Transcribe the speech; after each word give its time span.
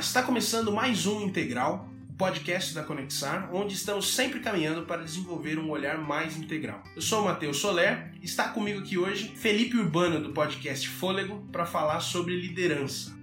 Está 0.00 0.22
começando 0.22 0.70
mais 0.70 1.06
um 1.06 1.22
Integral, 1.22 1.88
podcast 2.18 2.74
da 2.74 2.82
Conexar, 2.82 3.48
onde 3.52 3.74
estamos 3.74 4.14
sempre 4.14 4.40
caminhando 4.40 4.82
para 4.82 5.02
desenvolver 5.02 5.58
um 5.58 5.70
olhar 5.70 5.96
mais 5.96 6.36
integral. 6.36 6.82
Eu 6.94 7.00
sou 7.00 7.22
o 7.22 7.24
Matheus 7.24 7.56
Soler, 7.56 8.12
está 8.22 8.48
comigo 8.48 8.80
aqui 8.80 8.98
hoje 8.98 9.32
Felipe 9.36 9.76
Urbano 9.76 10.20
do 10.20 10.34
podcast 10.34 10.86
Fôlego 10.86 11.48
para 11.50 11.64
falar 11.64 12.00
sobre 12.00 12.38
liderança. 12.38 13.15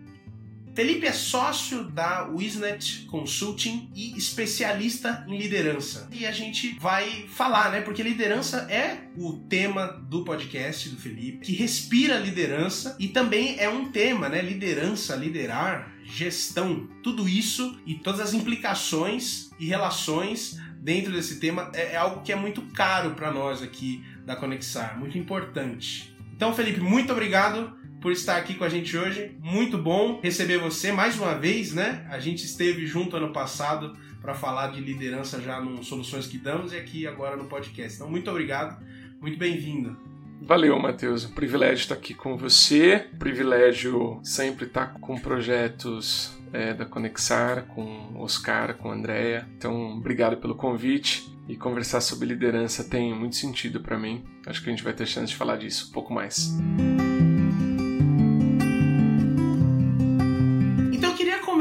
Felipe 0.75 1.05
é 1.05 1.11
sócio 1.11 1.83
da 1.83 2.27
Wisnet 2.27 3.05
Consulting 3.05 3.91
e 3.93 4.17
especialista 4.17 5.23
em 5.27 5.37
liderança. 5.37 6.09
E 6.11 6.25
a 6.25 6.31
gente 6.31 6.79
vai 6.79 7.27
falar, 7.27 7.71
né? 7.71 7.81
Porque 7.81 8.01
liderança 8.01 8.67
é 8.71 9.03
o 9.15 9.33
tema 9.33 9.85
do 10.09 10.23
podcast 10.23 10.89
do 10.89 10.97
Felipe, 10.97 11.45
que 11.45 11.53
respira 11.53 12.17
liderança 12.17 12.95
e 12.99 13.07
também 13.07 13.59
é 13.59 13.69
um 13.69 13.91
tema, 13.91 14.27
né? 14.27 14.41
Liderança, 14.41 15.15
liderar, 15.15 15.93
gestão, 16.03 16.87
tudo 17.03 17.29
isso 17.29 17.79
e 17.85 17.93
todas 17.93 18.19
as 18.19 18.33
implicações 18.33 19.51
e 19.59 19.67
relações 19.67 20.59
dentro 20.79 21.13
desse 21.13 21.39
tema 21.39 21.71
é, 21.73 21.93
é 21.93 21.95
algo 21.95 22.23
que 22.23 22.31
é 22.31 22.35
muito 22.35 22.61
caro 22.73 23.11
para 23.11 23.31
nós 23.31 23.61
aqui 23.61 24.03
da 24.25 24.35
Conexar, 24.35 24.99
muito 24.99 25.17
importante. 25.17 26.12
Então, 26.35 26.53
Felipe, 26.53 26.79
muito 26.79 27.11
obrigado 27.11 27.71
por 28.01 28.11
estar 28.11 28.35
aqui 28.35 28.55
com 28.55 28.65
a 28.65 28.69
gente 28.69 28.97
hoje. 28.97 29.37
Muito 29.39 29.77
bom 29.77 30.19
receber 30.21 30.57
você 30.57 30.91
mais 30.91 31.17
uma 31.17 31.35
vez, 31.35 31.73
né? 31.73 32.05
A 32.09 32.19
gente 32.19 32.43
esteve 32.43 32.85
junto 32.85 33.15
ano 33.15 33.31
passado 33.31 33.95
para 34.21 34.33
falar 34.33 34.67
de 34.67 34.81
liderança 34.81 35.39
já 35.39 35.61
no 35.61 35.83
Soluções 35.83 36.27
que 36.27 36.37
Damos 36.37 36.73
e 36.73 36.77
aqui 36.77 37.07
agora 37.07 37.37
no 37.37 37.45
podcast. 37.45 37.95
Então, 37.95 38.09
muito 38.09 38.29
obrigado, 38.29 38.83
muito 39.21 39.37
bem-vindo. 39.37 39.97
Valeu, 40.41 40.77
Matheus. 40.77 41.23
Um 41.23 41.31
privilégio 41.31 41.83
estar 41.83 41.95
aqui 41.95 42.13
com 42.13 42.35
você. 42.35 43.07
Privilégio 43.17 44.19
sempre 44.23 44.65
estar 44.65 44.95
com 44.95 45.17
projetos 45.17 46.37
é, 46.51 46.73
da 46.73 46.85
Conexar, 46.85 47.67
com 47.67 48.11
Oscar, 48.15 48.75
com 48.75 48.91
a 48.91 48.93
Andrea. 48.93 49.47
Então, 49.57 49.97
obrigado 49.97 50.35
pelo 50.37 50.55
convite. 50.55 51.32
E 51.47 51.57
conversar 51.57 52.01
sobre 52.01 52.27
liderança 52.27 52.83
tem 52.83 53.13
muito 53.13 53.35
sentido 53.35 53.81
para 53.81 53.97
mim. 53.97 54.23
Acho 54.45 54.61
que 54.63 54.69
a 54.69 54.71
gente 54.71 54.83
vai 54.83 54.93
ter 54.93 55.05
chance 55.05 55.31
de 55.31 55.35
falar 55.35 55.57
disso 55.57 55.89
um 55.89 55.91
pouco 55.91 56.13
mais. 56.13 56.53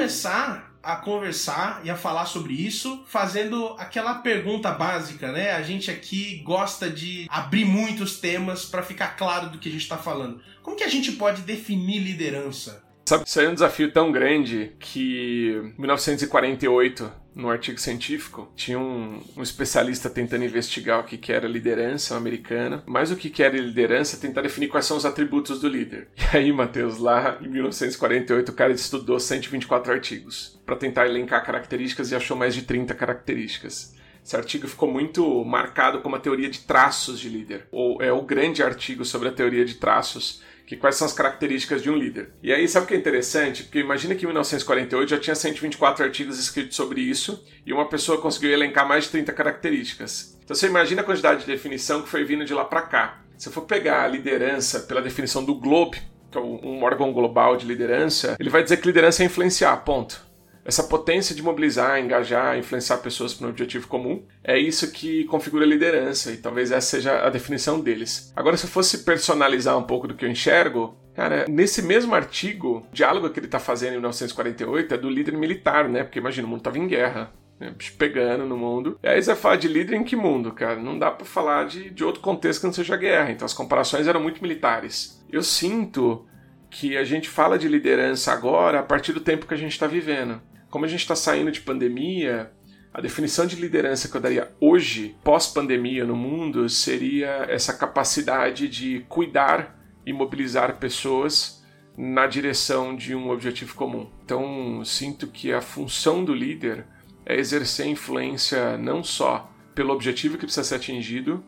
começar 0.02 0.74
a 0.83 0.97
conversar 0.97 1.80
e 1.84 1.91
a 1.91 1.94
falar 1.94 2.27
sobre 2.27 2.55
isso, 2.55 3.05
fazendo 3.06 3.77
aquela 3.78 4.14
pergunta 4.14 4.72
básica, 4.72 5.30
né? 5.30 5.52
A 5.52 5.62
gente 5.62 5.92
aqui 5.92 6.42
gosta 6.44 6.91
de 6.91 7.27
abrir 7.30 7.64
muitos 7.64 8.19
temas 8.19 8.64
para 8.64 8.83
ficar 8.83 9.17
claro 9.17 9.50
do 9.50 9.58
que 9.58 9.69
a 9.69 9.72
gente 9.72 9.83
está 9.83 9.96
falando. 9.96 10.41
Como 10.61 10.77
que 10.77 10.83
a 10.83 10.89
gente 10.89 11.12
pode 11.12 11.42
definir 11.42 12.00
liderança? 12.00 12.83
Sabe, 13.06 13.24
isso 13.27 13.39
aí 13.39 13.46
é 13.46 13.48
um 13.48 13.55
desafio 13.55 13.92
tão 13.92 14.11
grande 14.11 14.72
que 14.80 15.52
em 15.77 15.80
1948 15.80 17.12
no 17.34 17.50
artigo 17.50 17.78
científico, 17.78 18.50
tinha 18.55 18.78
um, 18.78 19.20
um, 19.36 19.42
especialista 19.42 20.11
tentando 20.11 20.44
investigar 20.44 21.00
o 21.00 21.05
que, 21.05 21.16
que 21.16 21.33
era 21.33 21.48
liderança 21.48 22.16
americana, 22.16 22.83
mais 22.86 23.11
o 23.11 23.16
que, 23.16 23.30
que 23.30 23.42
era 23.42 23.56
liderança, 23.56 24.19
tentar 24.19 24.42
definir 24.42 24.69
quais 24.69 24.86
são 24.86 24.97
os 24.97 25.06
atributos 25.06 25.61
do 25.61 25.69
líder. 25.69 26.08
E 26.33 26.36
aí, 26.36 26.52
Matheus, 26.52 26.97
lá 26.98 27.39
em 27.42 27.48
1948, 27.48 28.48
o 28.48 28.55
cara 28.55 28.72
estudou 28.72 29.20
124 29.20 29.92
artigos 29.92 30.58
para 30.64 30.77
tentar 30.77 31.06
elencar 31.06 31.44
características 31.44 32.11
e 32.11 32.14
achou 32.14 32.36
mais 32.36 32.55
de 32.55 32.62
30 32.62 32.94
características. 32.94 33.94
Esse 34.24 34.36
artigo 34.36 34.69
ficou 34.69 34.91
muito 34.91 35.44
marcado 35.44 36.00
como 36.00 36.17
a 36.17 36.20
teoria 36.20 36.48
de 36.48 36.61
traços 36.61 37.20
de 37.20 37.28
líder, 37.28 37.67
ou 37.70 38.00
é 38.00 38.12
o 38.12 38.22
grande 38.22 38.62
artigo 38.62 39.05
sobre 39.05 39.28
a 39.28 39.33
teoria 39.33 39.64
de 39.64 39.74
traços 39.74 40.42
que 40.66 40.77
quais 40.77 40.96
são 40.96 41.06
as 41.06 41.12
características 41.12 41.82
de 41.82 41.91
um 41.91 41.96
líder. 41.96 42.30
E 42.42 42.52
aí, 42.52 42.66
sabe 42.68 42.84
o 42.84 42.88
que 42.88 42.94
é 42.94 42.96
interessante? 42.96 43.64
Porque 43.64 43.78
imagina 43.78 44.14
que 44.14 44.24
em 44.24 44.27
1948 44.27 45.08
já 45.08 45.18
tinha 45.18 45.34
124 45.34 46.05
artigos 46.05 46.39
escritos 46.39 46.77
sobre 46.77 47.00
isso 47.00 47.45
e 47.67 47.73
uma 47.73 47.89
pessoa 47.89 48.20
conseguiu 48.20 48.52
elencar 48.52 48.86
mais 48.86 49.05
de 49.05 49.11
30 49.11 49.33
características. 49.33 50.39
Então 50.45 50.55
você 50.55 50.67
imagina 50.67 51.02
a 51.02 51.05
quantidade 51.05 51.40
de 51.40 51.46
definição 51.46 52.02
que 52.02 52.08
foi 52.08 52.24
vindo 52.24 52.45
de 52.45 52.55
lá 52.55 52.64
para 52.64 52.83
cá. 52.83 53.23
Se 53.36 53.48
eu 53.48 53.52
for 53.52 53.62
pegar 53.62 54.05
a 54.05 54.08
liderança 54.08 54.80
pela 54.80 55.02
definição 55.02 55.45
do 55.45 55.55
Globe, 55.55 55.98
que 56.30 56.39
é 56.39 56.40
um 56.40 56.83
órgão 56.83 57.12
global 57.12 57.56
de 57.56 57.67
liderança, 57.67 58.36
ele 58.39 58.50
vai 58.50 58.62
dizer 58.62 58.79
que 58.79 58.86
liderança 58.86 59.23
é 59.23 59.27
influenciar, 59.27 59.77
ponto 59.79 60.31
essa 60.64 60.84
potência 60.84 61.34
de 61.34 61.42
mobilizar, 61.42 61.98
engajar, 61.98 62.56
influenciar 62.56 62.98
pessoas 62.98 63.34
para 63.34 63.46
um 63.46 63.50
objetivo 63.50 63.89
comum, 63.89 64.23
é 64.45 64.58
isso 64.58 64.90
que 64.92 65.24
configura 65.24 65.64
a 65.64 65.68
liderança 65.68 66.30
e 66.30 66.36
talvez 66.36 66.70
essa 66.70 66.86
seja 66.86 67.27
a 67.27 67.30
definição 67.30 67.80
deles. 67.80 68.33
Agora, 68.36 68.56
se 68.56 68.64
eu 68.64 68.70
fosse 68.70 68.98
personalizar 68.98 69.77
um 69.77 69.83
pouco 69.83 70.06
do 70.06 70.14
que 70.14 70.24
eu 70.24 70.30
enxergo, 70.30 70.96
Cara, 71.14 71.45
nesse 71.46 71.83
mesmo 71.83 72.14
artigo, 72.14 72.86
o 72.90 72.95
diálogo 72.95 73.28
que 73.28 73.39
ele 73.39 73.46
está 73.46 73.58
fazendo 73.58 73.90
em 73.90 73.96
1948 73.96 74.95
é 74.95 74.96
do 74.96 75.11
líder 75.11 75.36
militar, 75.36 75.86
né? 75.86 76.02
Porque 76.05 76.18
imagina, 76.18 76.46
o 76.46 76.50
mundo 76.50 76.61
estava 76.61 76.79
em 76.79 76.86
guerra. 76.86 77.30
Né? 77.61 77.74
Pegando 77.98 78.46
no 78.46 78.56
mundo. 78.56 78.98
E 79.02 79.06
aí 79.06 79.23
você 79.23 79.36
fala 79.36 79.56
de 79.56 79.68
líder 79.68 79.96
em 79.96 80.05
que 80.05 80.17
mundo, 80.17 80.52
cara? 80.52 80.77
Não 80.77 80.98
dá 80.98 81.11
para 81.11 81.27
falar 81.27 81.67
de, 81.67 81.90
de 81.90 82.02
outro 82.02 82.23
contexto 82.23 82.61
que 82.61 82.67
não 82.67 82.73
seja 82.73 82.96
guerra. 82.96 83.30
Então 83.30 83.44
as 83.44 83.52
comparações 83.52 84.06
eram 84.06 84.23
muito 84.23 84.40
militares. 84.40 85.23
Eu 85.30 85.42
sinto 85.42 86.27
que 86.70 86.96
a 86.96 87.05
gente 87.05 87.29
fala 87.29 87.58
de 87.58 87.68
liderança 87.68 88.33
agora 88.33 88.80
a 88.80 88.83
partir 88.83 89.12
do 89.12 89.20
tempo 89.20 89.46
que 89.46 89.52
a 89.52 89.58
gente 89.58 89.73
está 89.73 89.86
vivendo 89.86 90.40
como 90.72 90.86
a 90.86 90.88
gente 90.88 91.00
está 91.00 91.14
saindo 91.14 91.52
de 91.52 91.60
pandemia, 91.60 92.50
a 92.94 93.00
definição 93.02 93.46
de 93.46 93.56
liderança 93.56 94.08
que 94.08 94.16
eu 94.16 94.20
daria 94.22 94.50
hoje, 94.58 95.14
pós-pandemia 95.22 96.02
no 96.06 96.16
mundo, 96.16 96.66
seria 96.66 97.44
essa 97.46 97.74
capacidade 97.74 98.68
de 98.68 99.05
cuidar 99.06 99.78
e 100.06 100.14
mobilizar 100.14 100.78
pessoas 100.78 101.62
na 101.94 102.27
direção 102.27 102.96
de 102.96 103.14
um 103.14 103.28
objetivo 103.28 103.74
comum. 103.74 104.08
Então, 104.24 104.82
sinto 104.82 105.27
que 105.27 105.52
a 105.52 105.61
função 105.61 106.24
do 106.24 106.34
líder 106.34 106.86
é 107.27 107.38
exercer 107.38 107.86
influência 107.86 108.78
não 108.78 109.05
só 109.05 109.52
pelo 109.74 109.92
objetivo 109.92 110.38
que 110.38 110.46
precisa 110.46 110.64
ser 110.64 110.77
atingido, 110.77 111.44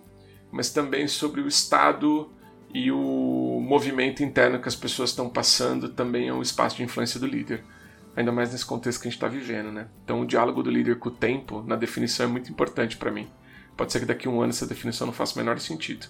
mas 0.52 0.70
também 0.70 1.08
sobre 1.08 1.40
o 1.40 1.48
estado 1.48 2.30
e 2.74 2.92
o 2.92 3.58
movimento 3.66 4.22
interno 4.22 4.60
que 4.60 4.68
as 4.68 4.76
pessoas 4.76 5.10
estão 5.10 5.30
passando 5.30 5.88
também 5.88 6.28
é 6.28 6.34
um 6.34 6.42
espaço 6.42 6.76
de 6.76 6.82
influência 6.82 7.18
do 7.18 7.26
líder 7.26 7.64
ainda 8.16 8.32
mais 8.32 8.52
nesse 8.52 8.64
contexto 8.64 9.00
que 9.00 9.08
a 9.08 9.10
gente 9.10 9.16
está 9.18 9.28
vivendo, 9.28 9.70
né? 9.72 9.88
Então, 10.04 10.20
o 10.20 10.26
diálogo 10.26 10.62
do 10.62 10.70
líder 10.70 10.98
com 10.98 11.08
o 11.08 11.12
tempo, 11.12 11.62
na 11.66 11.76
definição, 11.76 12.26
é 12.26 12.28
muito 12.28 12.50
importante 12.50 12.96
para 12.96 13.10
mim. 13.10 13.28
Pode 13.76 13.92
ser 13.92 14.00
que 14.00 14.06
daqui 14.06 14.28
a 14.28 14.30
um 14.30 14.40
ano 14.40 14.50
essa 14.50 14.66
definição 14.66 15.06
não 15.06 15.14
faça 15.14 15.34
o 15.34 15.38
menor 15.38 15.58
sentido. 15.58 16.06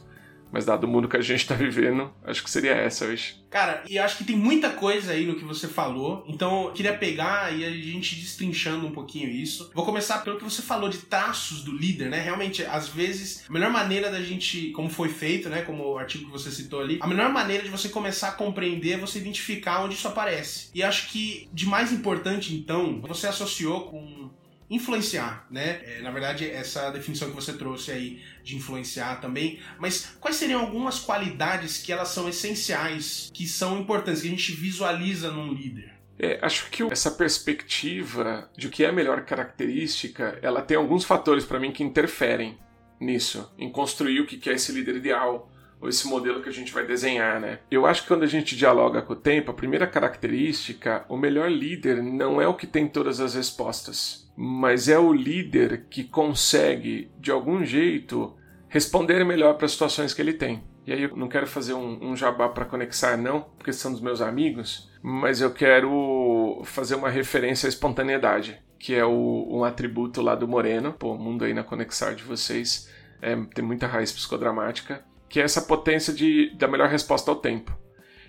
Mas 0.55 0.65
dado 0.65 0.85
o 0.85 0.89
mundo 0.89 1.09
que 1.09 1.17
a 1.17 1.21
gente 1.21 1.41
está 1.41 1.57
vivendo, 1.57 2.13
acho 2.23 2.45
que 2.45 2.49
seria 2.49 2.75
essa 2.75 3.07
hoje. 3.07 3.43
Cara, 3.51 3.83
e 3.89 3.99
acho 3.99 4.19
que 4.19 4.25
tem 4.25 4.37
muita 4.37 4.71
coisa 4.71 5.11
aí 5.11 5.27
no 5.27 5.35
que 5.35 5.45
você 5.45 5.67
falou. 5.67 6.25
Então 6.29 6.67
eu 6.67 6.73
queria 6.73 6.97
pegar 6.97 7.53
e 7.53 7.65
a 7.65 7.71
gente 7.71 8.15
destrinchando 8.15 8.87
um 8.87 8.93
pouquinho 8.93 9.29
isso. 9.29 9.73
Vou 9.75 9.85
começar 9.85 10.19
pelo 10.19 10.39
que 10.39 10.45
você 10.45 10.63
falou 10.63 10.89
de 10.89 10.99
traços 10.99 11.65
do 11.65 11.77
líder, 11.77 12.09
né? 12.09 12.21
Realmente, 12.21 12.65
às 12.65 12.87
vezes, 12.87 13.45
a 13.49 13.53
melhor 13.53 13.73
maneira 13.73 14.13
da 14.13 14.23
gente, 14.23 14.71
como 14.71 14.89
foi 14.89 15.09
feito, 15.09 15.49
né? 15.49 15.63
Como 15.63 15.83
o 15.83 15.99
artigo 15.99 16.27
que 16.27 16.31
você 16.31 16.53
citou 16.53 16.81
ali, 16.81 16.99
a 17.01 17.07
melhor 17.09 17.33
maneira 17.33 17.65
de 17.65 17.69
você 17.69 17.89
começar 17.89 18.29
a 18.29 18.33
compreender 18.33 18.93
é 18.93 18.97
você 18.97 19.19
identificar 19.19 19.83
onde 19.85 19.95
isso 19.95 20.07
aparece. 20.07 20.71
E 20.73 20.85
acho 20.85 21.09
que 21.09 21.49
de 21.53 21.67
mais 21.67 21.93
importante, 21.93 22.55
então, 22.55 23.01
você 23.01 23.27
associou 23.27 23.89
com 23.89 24.31
influenciar, 24.69 25.47
né? 25.51 25.81
É, 25.85 26.01
na 26.03 26.11
verdade, 26.11 26.49
essa 26.51 26.91
definição 26.91 27.29
que 27.29 27.35
você 27.35 27.53
trouxe 27.53 27.91
aí 27.91 28.23
de 28.43 28.57
influenciar 28.57 29.21
também. 29.21 29.61
Mas 29.79 30.17
quais 30.21 30.37
seriam 30.37 30.61
algumas 30.61 30.99
qualidades 30.99 31.79
que 31.79 31.93
elas 31.93 32.09
são 32.09 32.29
essenciais, 32.29 33.31
que 33.33 33.47
são 33.47 33.79
importantes, 33.81 34.23
que 34.23 34.29
a 34.29 34.31
gente 34.31 34.53
visualiza 34.53 35.31
num 35.31 35.53
líder? 35.53 35.93
É, 36.19 36.39
acho 36.43 36.71
que 36.71 36.83
essa 36.85 37.11
perspectiva 37.11 38.49
de 38.57 38.69
o 38.69 38.71
que 38.71 38.85
é 38.85 38.89
a 38.89 38.93
melhor 38.93 39.25
característica, 39.25 40.39
ela 40.43 40.63
tem 40.63 40.77
alguns 40.77 41.05
fatores 41.05 41.45
para 41.45 41.59
mim 41.59 41.73
que 41.73 41.83
interferem 41.83 42.57
nisso, 43.01 43.53
em 43.59 43.69
construir 43.69 44.21
o 44.21 44.27
que 44.27 44.49
é 44.49 44.55
esse 44.55 44.71
líder 44.71 44.97
ideal 44.97 45.51
ou 45.81 45.89
esse 45.89 46.07
modelo 46.07 46.41
que 46.41 46.49
a 46.49 46.53
gente 46.53 46.73
vai 46.73 46.87
desenhar, 46.87 47.41
né? 47.41 47.59
Eu 47.69 47.85
acho 47.85 48.03
que 48.03 48.09
quando 48.09 48.23
a 48.23 48.29
gente 48.29 48.57
dialoga 48.57 49.03
com 49.03 49.13
o 49.13 49.17
tempo, 49.17 49.51
a 49.51 49.55
primeira 49.55 49.87
característica, 49.87 51.05
o 51.09 51.17
melhor 51.17 51.51
líder 51.51 52.01
não 52.01 52.41
é 52.41 52.47
o 52.47 52.55
que 52.55 52.67
tem 52.67 52.87
todas 52.87 53.21
as 53.21 53.35
respostas 53.35 54.24
mas 54.37 54.89
é 54.89 54.99
o 54.99 55.13
líder 55.13 55.87
que 55.89 56.05
consegue, 56.05 57.11
de 57.19 57.31
algum 57.31 57.65
jeito, 57.65 58.35
responder 58.69 59.25
melhor 59.25 59.55
para 59.55 59.67
as 59.67 59.73
situações 59.73 60.13
que 60.13 60.21
ele 60.21 60.33
tem. 60.33 60.63
E 60.87 60.93
aí 60.93 61.03
eu 61.05 61.17
não 61.17 61.29
quero 61.29 61.47
fazer 61.47 61.73
um, 61.73 62.11
um 62.11 62.17
jabá 62.17 62.49
para 62.49 62.65
conexar, 62.65 63.17
não, 63.17 63.43
porque 63.57 63.73
são 63.73 63.93
dos 63.93 64.01
meus 64.01 64.21
amigos, 64.21 64.91
mas 65.03 65.41
eu 65.41 65.51
quero 65.51 66.61
fazer 66.65 66.95
uma 66.95 67.09
referência 67.09 67.67
à 67.67 67.71
espontaneidade, 67.71 68.61
que 68.79 68.95
é 68.95 69.05
o, 69.05 69.47
um 69.49 69.65
atributo 69.65 70.21
lá 70.21 70.35
do 70.35 70.47
Moreno. 70.47 70.93
Pô, 70.93 71.15
mundo 71.15 71.45
aí 71.45 71.55
na 71.55 71.65
Conexar 71.65 72.15
de 72.15 72.23
vocês 72.23 72.91
é, 73.23 73.35
tem 73.55 73.65
muita 73.65 73.87
raiz 73.87 74.13
psicodramática, 74.13 75.03
que 75.29 75.41
é 75.41 75.45
essa 75.45 75.63
potência 75.63 76.13
de, 76.13 76.55
da 76.57 76.69
melhor 76.69 76.89
resposta 76.89 77.31
ao 77.31 77.37
tempo. 77.37 77.84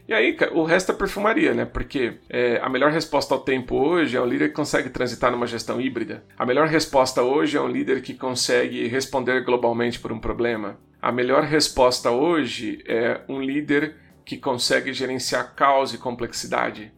E 0.07 0.13
aí, 0.13 0.37
o 0.51 0.63
resto 0.63 0.91
é 0.91 0.95
perfumaria, 0.95 1.53
né? 1.55 1.65
Porque 1.65 2.19
é, 2.29 2.59
a 2.61 2.69
melhor 2.69 2.91
resposta 2.91 3.33
ao 3.33 3.39
tempo 3.39 3.75
hoje 3.75 4.15
é 4.15 4.21
um 4.21 4.25
líder 4.25 4.49
que 4.49 4.55
consegue 4.55 4.89
transitar 4.89 5.31
numa 5.31 5.47
gestão 5.47 5.81
híbrida. 5.81 6.23
A 6.37 6.45
melhor 6.45 6.67
resposta 6.67 7.23
hoje 7.23 7.57
é 7.57 7.61
um 7.61 7.67
líder 7.67 8.03
que 8.03 8.13
consegue 8.13 8.87
responder 8.87 9.43
globalmente 9.43 9.99
por 9.99 10.11
um 10.11 10.19
problema. 10.19 10.79
A 11.01 11.11
melhor 11.11 11.43
resposta 11.43 12.11
hoje 12.11 12.83
é 12.85 13.21
um 13.27 13.41
líder 13.41 13.95
que 14.23 14.37
consegue 14.37 14.93
gerenciar 14.93 15.55
caos 15.55 15.93
e 15.93 15.97
complexidade. 15.97 16.91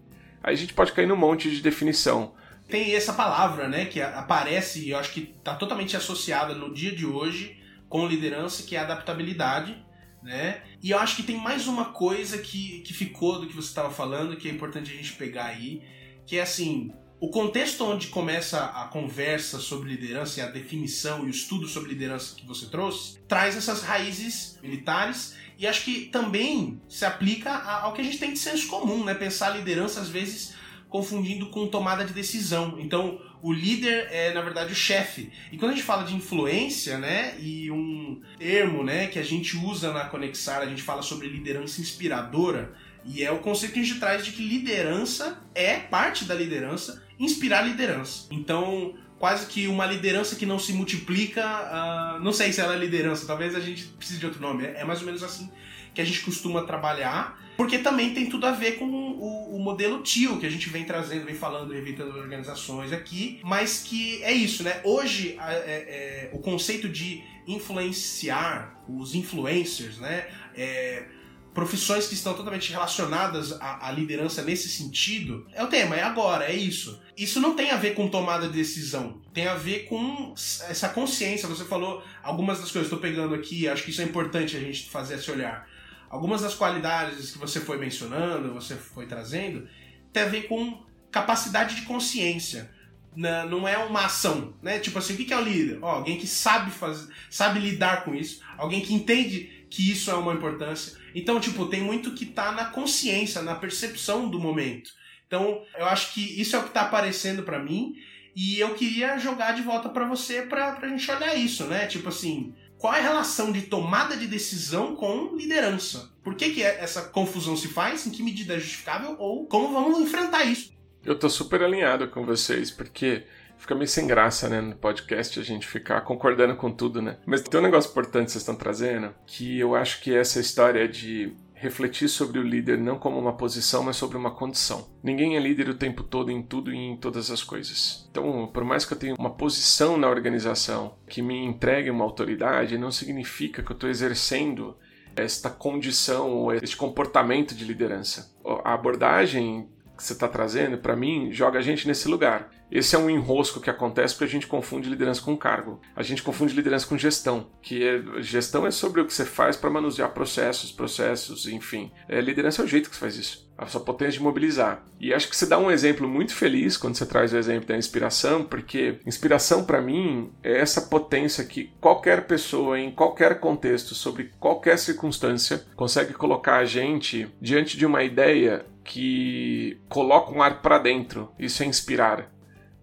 Aí 0.44 0.54
a 0.54 0.58
gente 0.58 0.74
pode 0.74 0.92
cair 0.92 1.08
num 1.08 1.16
monte 1.16 1.50
de 1.50 1.62
definição. 1.62 2.34
Tem 2.68 2.94
essa 2.94 3.14
palavra, 3.14 3.70
né, 3.70 3.86
que 3.86 4.02
aparece 4.02 4.86
e 4.86 4.92
eu 4.92 4.98
acho 4.98 5.14
que 5.14 5.34
está 5.38 5.56
totalmente 5.56 5.96
associada 5.96 6.54
no 6.54 6.74
dia 6.74 6.94
de 6.94 7.06
hoje 7.06 7.58
com 7.88 8.06
liderança, 8.06 8.64
que 8.64 8.76
é 8.76 8.80
adaptabilidade, 8.80 9.78
né? 10.22 10.62
E 10.82 10.92
eu 10.92 11.00
acho 11.00 11.16
que 11.16 11.24
tem 11.24 11.38
mais 11.38 11.68
uma 11.68 11.86
coisa 11.86 12.38
que, 12.38 12.82
que 12.82 12.94
ficou 12.94 13.40
do 13.40 13.48
que 13.48 13.56
você 13.56 13.68
estava 13.68 13.90
falando, 13.90 14.38
que 14.38 14.48
é 14.48 14.52
importante 14.52 14.92
a 14.92 14.96
gente 14.96 15.14
pegar 15.14 15.46
aí, 15.46 15.82
que 16.26 16.38
é 16.38 16.42
assim, 16.42 16.92
o 17.20 17.30
contexto 17.30 17.84
onde 17.84 18.08
começa 18.08 18.64
a 18.64 18.86
conversa 18.86 19.60
sobre 19.60 19.90
liderança 19.90 20.40
e 20.40 20.44
a 20.44 20.48
definição 20.48 21.24
e 21.24 21.28
o 21.28 21.30
estudo 21.30 21.68
sobre 21.68 21.90
liderança 21.90 22.36
que 22.36 22.46
você 22.46 22.68
trouxe, 22.68 23.18
traz 23.28 23.58
essas 23.58 23.82
raízes 23.82 24.60
militares 24.62 25.36
e 25.58 25.66
acho 25.66 25.84
que 25.84 26.06
também 26.06 26.80
se 26.88 27.06
aplica 27.06 27.52
ao 27.52 27.94
que 27.94 28.02
a 28.02 28.04
gente 28.04 28.20
tem 28.20 28.34
de 28.34 28.40
senso 28.40 28.68
comum, 28.68 29.04
né? 29.04 29.16
Pensar 29.16 29.50
liderança 29.50 30.00
às 30.00 30.10
vezes 30.10 30.54
confundindo 30.90 31.50
com 31.50 31.68
tomada 31.68 32.06
de 32.06 32.14
decisão. 32.14 32.78
Então, 32.80 33.20
o 33.42 33.54
líder 33.54 34.08
é, 34.12 34.34
na 34.34 34.42
verdade, 34.42 34.74
o 34.74 34.76
chefe. 34.76 35.32
E 35.52 35.58
quando 35.58 35.72
a 35.72 35.74
gente 35.76 35.86
fala 35.86 36.04
de 36.04 36.16
influência, 36.16 36.98
né, 36.98 37.36
e 37.40 37.70
um 37.72 38.22
termo, 38.38 38.84
né, 38.84 39.08
que 39.08 39.20
a 39.20 39.24
gente 39.24 39.58
usa 39.58 39.94
na 39.94 40.06
Conexar, 40.06 40.62
a 40.62 40.66
gente 40.66 40.82
fala 40.82 41.02
sobre 41.02 41.28
liderança 41.28 41.82
inspiradora, 41.82 42.74
e 43.06 43.24
é 43.24 43.32
o 43.32 43.40
conceito 43.40 43.74
que 43.74 43.80
a 43.80 43.84
gente 43.84 44.00
traz 44.00 44.26
de 44.26 44.32
que 44.32 44.44
liderança 44.44 45.42
é 45.56 45.78
parte 45.78 46.26
da 46.26 46.36
liderança, 46.36 47.04
inspirar 47.18 47.62
liderança. 47.62 48.28
Então, 48.30 48.96
quase 49.18 49.48
que 49.48 49.68
uma 49.68 49.86
liderança 49.86 50.36
que 50.36 50.46
não 50.46 50.60
se 50.60 50.74
multiplica, 50.74 51.46
uh, 51.46 52.24
não 52.24 52.34
sei 52.34 52.52
se 52.52 52.60
ela 52.60 52.76
é 52.76 52.78
liderança, 52.78 53.26
talvez 53.26 53.56
a 53.56 53.60
gente 53.60 53.86
precise 53.86 54.20
de 54.20 54.26
outro 54.26 54.42
nome, 54.42 54.66
é 54.66 54.84
mais 54.84 55.00
ou 55.00 55.06
menos 55.06 55.24
assim 55.24 55.50
que 55.98 56.02
a 56.02 56.06
gente 56.06 56.22
costuma 56.22 56.62
trabalhar, 56.62 57.42
porque 57.58 57.80
também 57.80 58.14
tem 58.14 58.30
tudo 58.30 58.46
a 58.46 58.52
ver 58.52 58.74
com 58.74 58.86
o, 58.86 59.56
o 59.56 59.60
modelo 59.60 60.04
tio 60.04 60.40
que 60.40 60.46
a 60.46 60.50
gente 60.50 60.70
vem 60.70 60.86
trazendo, 60.86 61.26
vem 61.26 61.34
falando, 61.34 61.74
evitando 61.74 62.16
organizações 62.16 62.94
aqui, 62.94 63.40
mas 63.44 63.82
que 63.82 64.22
é 64.22 64.32
isso, 64.32 64.62
né? 64.62 64.80
Hoje 64.84 65.36
é, 65.42 65.50
é, 65.56 66.30
o 66.34 66.38
conceito 66.38 66.88
de 66.88 67.24
influenciar 67.48 68.80
os 68.88 69.16
influencers, 69.16 69.98
né? 69.98 70.28
É, 70.56 71.06
profissões 71.52 72.06
que 72.06 72.14
estão 72.14 72.36
totalmente 72.36 72.72
relacionadas 72.72 73.54
à, 73.54 73.88
à, 73.88 73.92
liderança 73.92 74.44
nesse 74.44 74.70
sentido, 74.70 75.48
é 75.52 75.64
o 75.64 75.68
tema, 75.68 75.96
é 75.96 76.04
agora, 76.04 76.46
é 76.46 76.56
isso. 76.56 77.02
Isso 77.18 77.40
não 77.40 77.56
tem 77.56 77.72
a 77.72 77.76
ver 77.76 77.96
com 77.96 78.08
tomada 78.08 78.48
de 78.48 78.54
decisão, 78.54 79.20
tem 79.34 79.48
a 79.48 79.56
ver 79.56 79.86
com 79.86 80.36
essa 80.70 80.90
consciência. 80.90 81.50
Você 81.50 81.66
falou 81.66 82.04
algumas 82.22 82.60
das 82.60 82.72
coisas, 82.72 82.86
estou 82.86 83.00
pegando 83.00 83.34
aqui, 83.34 83.68
acho 83.68 83.84
que 83.84 83.90
isso 83.90 84.04
é 84.04 84.06
importante 84.06 84.56
a 84.56 84.60
gente 84.60 84.88
fazer 84.88 85.16
esse 85.16 85.32
olhar. 85.32 85.68
Algumas 86.10 86.42
das 86.42 86.56
qualidades 86.56 87.32
que 87.32 87.38
você 87.38 87.60
foi 87.60 87.78
mencionando, 87.78 88.54
você 88.54 88.76
foi 88.76 89.06
trazendo, 89.06 89.68
tem 90.14 90.24
a 90.24 90.28
ver 90.28 90.48
com 90.48 90.84
capacidade 91.12 91.76
de 91.76 91.82
consciência. 91.84 92.72
Não 93.16 93.68
é 93.68 93.78
uma 93.78 94.06
ação, 94.06 94.54
né? 94.62 94.80
Tipo 94.80 95.00
assim, 95.00 95.14
o 95.14 95.18
que 95.18 95.34
é 95.34 95.38
o 95.38 95.44
líder? 95.44 95.80
Alguém 95.82 96.18
que 96.18 96.28
sabe 96.28 96.70
fazer, 96.70 97.12
sabe 97.30 97.60
lidar 97.60 98.06
com 98.06 98.14
isso, 98.14 98.42
alguém 98.58 98.82
que 98.82 98.94
entende 98.94 99.66
que 99.70 99.92
isso 99.92 100.12
é 100.12 100.14
uma 100.14 100.34
importância. 100.34 100.98
Então, 101.16 101.40
tipo, 101.40 101.66
tem 101.66 101.82
muito 101.82 102.12
que 102.12 102.28
tá 102.28 102.52
na 102.52 102.66
consciência, 102.66 103.42
na 103.42 103.56
percepção 103.56 104.30
do 104.30 104.40
momento. 104.40 104.92
Então, 105.26 105.64
eu 105.78 105.86
acho 105.88 106.14
que 106.14 106.40
isso 106.40 106.56
é 106.56 106.60
o 106.60 106.64
que 106.64 106.70
tá 106.70 106.82
aparecendo 106.82 107.44
para 107.44 107.60
mim 107.60 107.96
e 108.36 108.60
eu 108.60 108.76
queria 108.76 109.18
jogar 109.18 109.54
de 109.54 109.64
volta 109.64 109.90
para 109.90 110.08
você 110.08 110.44
pra, 110.44 110.74
pra 110.74 110.88
gente 110.88 111.10
olhar 111.10 111.36
isso, 111.36 111.66
né? 111.66 111.88
Tipo 111.88 112.10
assim, 112.10 112.54
qual 112.78 112.94
é 112.94 113.00
a 113.00 113.04
relação 113.04 113.52
de 113.52 113.64
tomada 113.64 114.16
de 114.16 114.28
decisão 114.28 114.96
com 114.96 115.36
liderança? 115.36 116.12
Por 116.24 116.36
que, 116.36 116.52
que 116.52 116.64
essa 116.64 117.04
confusão 117.04 117.56
se 117.56 117.68
faz? 117.68 118.06
Em 118.06 118.12
que 118.12 118.22
medida 118.22 118.56
é 118.56 118.60
justificável? 118.60 119.16
Ou 119.18 119.48
como 119.48 119.74
vamos 119.74 120.00
enfrentar 120.00 120.46
isso? 120.46 120.72
Eu 121.04 121.18
tô 121.18 121.30
super 121.30 121.64
alinhado 121.64 122.08
com 122.10 122.26
vocês, 122.26 122.70
porque 122.70 123.24
fica 123.58 123.74
meio 123.74 123.88
sem 123.88 124.06
graça, 124.06 124.48
né, 124.48 124.62
no 124.62 124.76
podcast 124.76 125.40
a 125.40 125.44
gente 125.44 125.66
ficar 125.66 126.02
concordando 126.02 126.56
com 126.56 126.72
tudo, 126.72 127.02
né? 127.02 127.18
Mas 127.26 127.42
tem 127.42 127.60
um 127.60 127.64
negócio 127.64 127.90
importante 127.90 128.26
que 128.26 128.32
vocês 128.34 128.42
estão 128.42 128.56
trazendo, 128.56 129.14
que 129.26 129.60
eu 129.60 129.74
acho 129.74 130.02
que 130.02 130.14
essa 130.14 130.40
história 130.40 130.88
de 130.88 131.34
refletir 131.60 132.08
sobre 132.08 132.40
o 132.40 132.44
líder 132.44 132.78
não 132.78 132.98
como 132.98 133.20
uma 133.20 133.34
posição, 133.34 133.84
mas 133.84 133.96
sobre 133.96 134.16
uma 134.16 134.32
condição. 134.32 134.88
Ninguém 135.04 135.36
é 135.36 135.40
líder 135.40 135.70
o 135.70 135.74
tempo 135.74 136.04
todo 136.04 136.32
em 136.32 136.42
tudo 136.42 136.72
e 136.72 136.78
em 136.78 136.96
todas 136.96 137.32
as 137.32 137.44
coisas. 137.44 138.08
Então, 138.12 138.50
por 138.54 138.64
mais 138.64 138.86
que 138.86 138.94
eu 138.94 138.98
tenha 138.98 139.16
uma 139.18 139.32
posição 139.32 139.98
na 139.98 140.08
organização 140.08 140.96
que 141.08 141.22
me 141.22 141.44
entregue 141.44 141.90
uma 141.90 142.04
autoridade, 142.04 142.78
não 142.78 142.92
significa 142.92 143.64
que 143.64 143.72
eu 143.72 143.76
estou 143.76 143.90
exercendo 143.90 144.78
esta 145.16 145.50
condição 145.50 146.30
ou 146.30 146.54
este 146.54 146.78
comportamento 146.78 147.56
de 147.56 147.66
liderança. 147.66 148.36
A 148.64 148.74
abordagem 148.74 149.68
que 149.98 150.04
você 150.04 150.14
está 150.14 150.28
trazendo, 150.28 150.78
para 150.78 150.96
mim, 150.96 151.32
joga 151.32 151.58
a 151.58 151.62
gente 151.62 151.88
nesse 151.88 152.08
lugar. 152.08 152.52
Esse 152.70 152.96
é 152.96 153.00
um 153.00 153.10
enrosco 153.10 153.62
que 153.62 153.70
acontece 153.70 154.14
porque 154.14 154.26
a 154.26 154.34
gente 154.34 154.48
confunde 154.48 154.90
liderança 154.90 155.22
com 155.22 155.38
cargo. 155.38 155.80
A 155.96 156.04
gente 156.04 156.22
confunde 156.22 156.54
liderança 156.54 156.86
com 156.86 156.98
gestão, 156.98 157.48
que 157.62 157.84
é, 157.84 158.22
gestão 158.22 158.68
é 158.68 158.72
sobre 158.72 159.02
o 159.02 159.06
que 159.06 159.14
você 159.14 159.26
faz 159.26 159.56
para 159.56 159.70
manusear 159.70 160.12
processos, 160.14 160.72
processos, 160.72 161.48
enfim. 161.48 161.92
É, 162.10 162.20
liderança 162.20 162.62
é 162.62 162.66
o 162.66 162.68
jeito 162.68 162.90
que 162.90 162.96
você 162.96 163.00
faz 163.00 163.16
isso, 163.16 163.50
a 163.58 163.66
sua 163.68 163.82
potência 163.82 164.14
de 164.14 164.24
mobilizar. 164.24 164.84
E 165.00 165.14
acho 165.14 165.30
que 165.30 165.36
você 165.36 165.46
dá 165.46 165.58
um 165.58 165.72
exemplo 165.72 166.08
muito 166.08 166.34
feliz 166.34 166.76
quando 166.76 166.96
você 166.96 167.06
traz 167.06 167.32
o 167.32 167.38
exemplo 167.38 167.68
da 167.68 167.78
inspiração, 167.78 168.44
porque 168.44 169.00
inspiração 169.06 169.64
para 169.64 169.82
mim 169.82 170.32
é 170.44 170.60
essa 170.60 170.82
potência 170.82 171.46
que 171.46 171.72
qualquer 171.80 172.28
pessoa 172.28 172.80
em 172.80 172.92
qualquer 172.92 173.40
contexto, 173.40 173.96
sobre 173.96 174.32
qualquer 174.40 174.78
circunstância, 174.78 175.66
consegue 175.76 176.14
colocar 176.14 176.58
a 176.58 176.66
gente 176.66 177.30
diante 177.42 177.78
de 177.78 177.86
uma 177.86 178.04
ideia 178.04 178.66
que 178.84 179.80
coloca 179.90 180.32
um 180.32 180.42
ar 180.42 180.62
para 180.62 180.78
dentro. 180.78 181.32
Isso 181.38 181.62
é 181.62 181.66
inspirar 181.66 182.37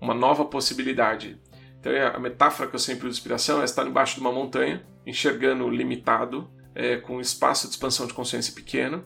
uma 0.05 0.15
nova 0.15 0.45
possibilidade. 0.45 1.41
Então, 1.81 1.93
é 1.93 2.06
a 2.06 2.19
metáfora 2.19 2.69
que 2.69 2.75
eu 2.75 2.81
sempre 2.81 3.06
uso 3.06 3.15
de 3.15 3.21
inspiração 3.21 3.61
é 3.61 3.65
estar 3.65 3.87
embaixo 3.87 4.15
de 4.15 4.21
uma 4.21 4.33
montanha, 4.33 4.85
enxergando 5.06 5.69
limitado, 5.69 6.51
é, 6.75 6.97
com 6.97 7.21
espaço 7.21 7.67
de 7.67 7.75
expansão 7.75 8.06
de 8.06 8.15
consciência 8.15 8.55
pequeno. 8.55 9.05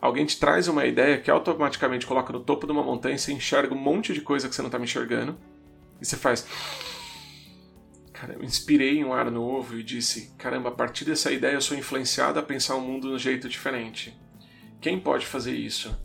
Alguém 0.00 0.26
te 0.26 0.38
traz 0.38 0.68
uma 0.68 0.84
ideia 0.86 1.18
que 1.18 1.30
automaticamente 1.30 2.06
coloca 2.06 2.32
no 2.32 2.40
topo 2.40 2.66
de 2.66 2.72
uma 2.72 2.82
montanha, 2.82 3.16
você 3.16 3.32
enxerga 3.32 3.74
um 3.74 3.78
monte 3.78 4.12
de 4.12 4.20
coisa 4.20 4.48
que 4.48 4.54
você 4.54 4.62
não 4.62 4.68
está 4.68 4.78
enxergando, 4.78 5.36
e 6.00 6.04
você 6.04 6.16
faz. 6.16 6.46
Cara, 8.12 8.34
eu 8.34 8.42
inspirei 8.42 9.02
um 9.04 9.12
ar 9.12 9.30
novo 9.30 9.78
e 9.78 9.82
disse: 9.82 10.34
caramba, 10.36 10.68
a 10.68 10.72
partir 10.72 11.04
dessa 11.04 11.32
ideia 11.32 11.54
eu 11.54 11.60
sou 11.60 11.76
influenciado 11.76 12.38
a 12.38 12.42
pensar 12.42 12.74
o 12.76 12.80
mundo 12.80 13.08
de 13.08 13.14
um 13.14 13.18
jeito 13.18 13.48
diferente. 13.48 14.18
Quem 14.80 15.00
pode 15.00 15.26
fazer 15.26 15.54
isso? 15.54 15.96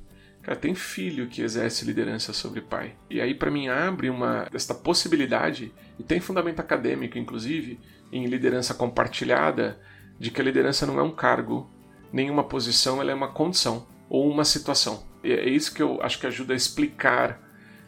Cara, 0.41 0.57
tem 0.57 0.73
filho 0.73 1.27
que 1.27 1.41
exerce 1.41 1.85
liderança 1.85 2.33
sobre 2.33 2.61
pai. 2.61 2.95
E 3.09 3.21
aí, 3.21 3.35
para 3.35 3.51
mim, 3.51 3.67
abre 3.67 4.09
uma 4.09 4.47
esta 4.53 4.73
possibilidade, 4.73 5.71
e 5.99 6.03
tem 6.03 6.19
fundamento 6.19 6.59
acadêmico, 6.59 7.17
inclusive, 7.17 7.79
em 8.11 8.25
liderança 8.25 8.73
compartilhada, 8.73 9.79
de 10.19 10.31
que 10.31 10.41
a 10.41 10.43
liderança 10.43 10.85
não 10.85 10.99
é 10.99 11.03
um 11.03 11.11
cargo, 11.11 11.69
nem 12.11 12.29
uma 12.29 12.43
posição, 12.43 12.99
ela 12.99 13.11
é 13.11 13.13
uma 13.13 13.31
condição 13.31 13.87
ou 14.09 14.29
uma 14.29 14.43
situação. 14.43 15.03
E 15.23 15.31
é 15.31 15.47
isso 15.47 15.73
que 15.73 15.81
eu 15.81 15.99
acho 16.01 16.19
que 16.19 16.27
ajuda 16.27 16.53
a 16.53 16.57
explicar 16.57 17.39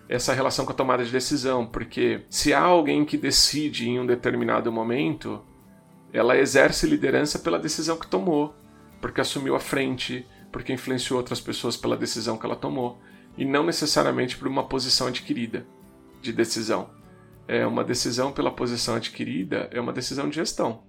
essa 0.08 0.34
relação 0.34 0.66
com 0.66 0.72
a 0.72 0.76
tomada 0.76 1.04
de 1.04 1.12
decisão, 1.12 1.66
porque 1.66 2.22
se 2.30 2.54
há 2.54 2.62
alguém 2.62 3.04
que 3.04 3.18
decide 3.18 3.90
em 3.90 4.00
um 4.00 4.06
determinado 4.06 4.72
momento, 4.72 5.44
ela 6.12 6.38
exerce 6.38 6.86
liderança 6.86 7.40
pela 7.40 7.58
decisão 7.58 7.98
que 7.98 8.08
tomou, 8.08 8.56
porque 9.02 9.22
assumiu 9.22 9.56
a 9.56 9.60
frente, 9.60 10.26
porque 10.54 10.72
influenciou 10.72 11.18
outras 11.20 11.42
pessoas 11.42 11.76
pela 11.76 11.98
decisão 11.98 12.38
que 12.38 12.46
ela 12.46 12.56
tomou, 12.56 13.02
e 13.36 13.44
não 13.44 13.66
necessariamente 13.66 14.38
por 14.38 14.48
uma 14.48 14.68
posição 14.68 15.08
adquirida 15.08 15.66
de 16.22 16.32
decisão. 16.32 16.92
É 17.48 17.66
uma 17.66 17.84
decisão 17.84 18.32
pela 18.32 18.52
posição 18.52 18.96
adquirida, 18.96 19.68
é 19.72 19.82
uma 19.82 19.92
decisão 19.92 20.30
de 20.30 20.36
gestão. 20.36 20.84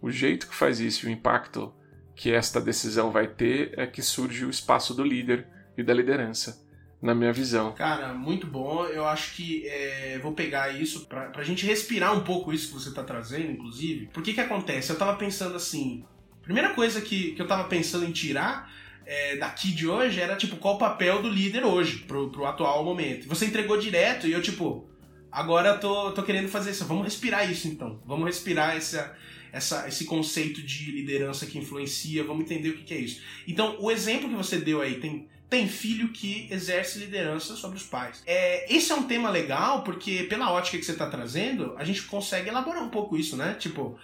O 0.00 0.10
jeito 0.10 0.48
que 0.48 0.54
faz 0.54 0.80
isso 0.80 1.06
o 1.06 1.10
impacto 1.10 1.72
que 2.16 2.32
esta 2.32 2.60
decisão 2.60 3.10
vai 3.10 3.28
ter 3.28 3.78
é 3.78 3.86
que 3.86 4.02
surge 4.02 4.44
o 4.46 4.50
espaço 4.50 4.94
do 4.94 5.04
líder 5.04 5.46
e 5.76 5.82
da 5.82 5.92
liderança, 5.92 6.66
na 7.00 7.14
minha 7.14 7.32
visão. 7.32 7.72
Cara, 7.72 8.14
muito 8.14 8.46
bom. 8.46 8.86
Eu 8.86 9.06
acho 9.06 9.36
que 9.36 9.68
é, 9.68 10.18
vou 10.22 10.32
pegar 10.32 10.70
isso 10.70 11.06
pra, 11.06 11.26
pra 11.26 11.44
gente 11.44 11.66
respirar 11.66 12.16
um 12.16 12.24
pouco 12.24 12.52
isso 12.52 12.68
que 12.68 12.74
você 12.74 12.92
tá 12.92 13.04
trazendo, 13.04 13.52
inclusive. 13.52 14.06
Por 14.06 14.22
que 14.22 14.32
que 14.32 14.40
acontece? 14.40 14.90
Eu 14.90 14.98
tava 14.98 15.16
pensando 15.16 15.54
assim. 15.54 16.04
Primeira 16.42 16.74
coisa 16.74 17.00
que, 17.00 17.32
que 17.32 17.42
eu 17.42 17.46
tava 17.46 17.64
pensando 17.64 18.04
em 18.04 18.10
tirar 18.10 18.68
é, 19.06 19.36
daqui 19.36 19.72
de 19.72 19.86
hoje 19.86 20.20
era, 20.20 20.36
tipo, 20.36 20.56
qual 20.56 20.74
o 20.74 20.78
papel 20.78 21.22
do 21.22 21.28
líder 21.28 21.64
hoje, 21.64 21.98
pro, 21.98 22.30
pro 22.30 22.46
atual 22.46 22.84
momento. 22.84 23.28
Você 23.28 23.46
entregou 23.46 23.78
direto 23.78 24.26
e 24.26 24.32
eu, 24.32 24.42
tipo, 24.42 24.88
agora 25.30 25.70
eu 25.70 25.80
tô, 25.80 26.12
tô 26.12 26.22
querendo 26.22 26.48
fazer 26.48 26.70
isso. 26.70 26.84
Vamos 26.84 27.04
respirar 27.04 27.50
isso, 27.50 27.68
então. 27.68 28.00
Vamos 28.06 28.26
respirar 28.26 28.76
essa, 28.76 29.16
essa, 29.52 29.86
esse 29.86 30.04
conceito 30.04 30.62
de 30.62 30.90
liderança 30.90 31.46
que 31.46 31.58
influencia, 31.58 32.24
vamos 32.24 32.44
entender 32.44 32.70
o 32.70 32.76
que, 32.76 32.84
que 32.84 32.94
é 32.94 32.98
isso. 32.98 33.20
Então, 33.46 33.76
o 33.80 33.90
exemplo 33.90 34.28
que 34.28 34.34
você 34.34 34.58
deu 34.58 34.80
aí, 34.80 35.00
tem, 35.00 35.28
tem 35.50 35.68
filho 35.68 36.08
que 36.08 36.48
exerce 36.50 36.98
liderança 36.98 37.54
sobre 37.54 37.76
os 37.76 37.84
pais. 37.84 38.22
É, 38.26 38.72
esse 38.74 38.90
é 38.90 38.94
um 38.94 39.02
tema 39.02 39.28
legal 39.28 39.82
porque, 39.82 40.24
pela 40.24 40.50
ótica 40.50 40.78
que 40.78 40.84
você 40.84 40.92
está 40.92 41.08
trazendo, 41.08 41.74
a 41.76 41.84
gente 41.84 42.02
consegue 42.02 42.48
elaborar 42.48 42.82
um 42.82 42.88
pouco 42.88 43.16
isso, 43.16 43.36
né? 43.36 43.54
Tipo, 43.58 43.98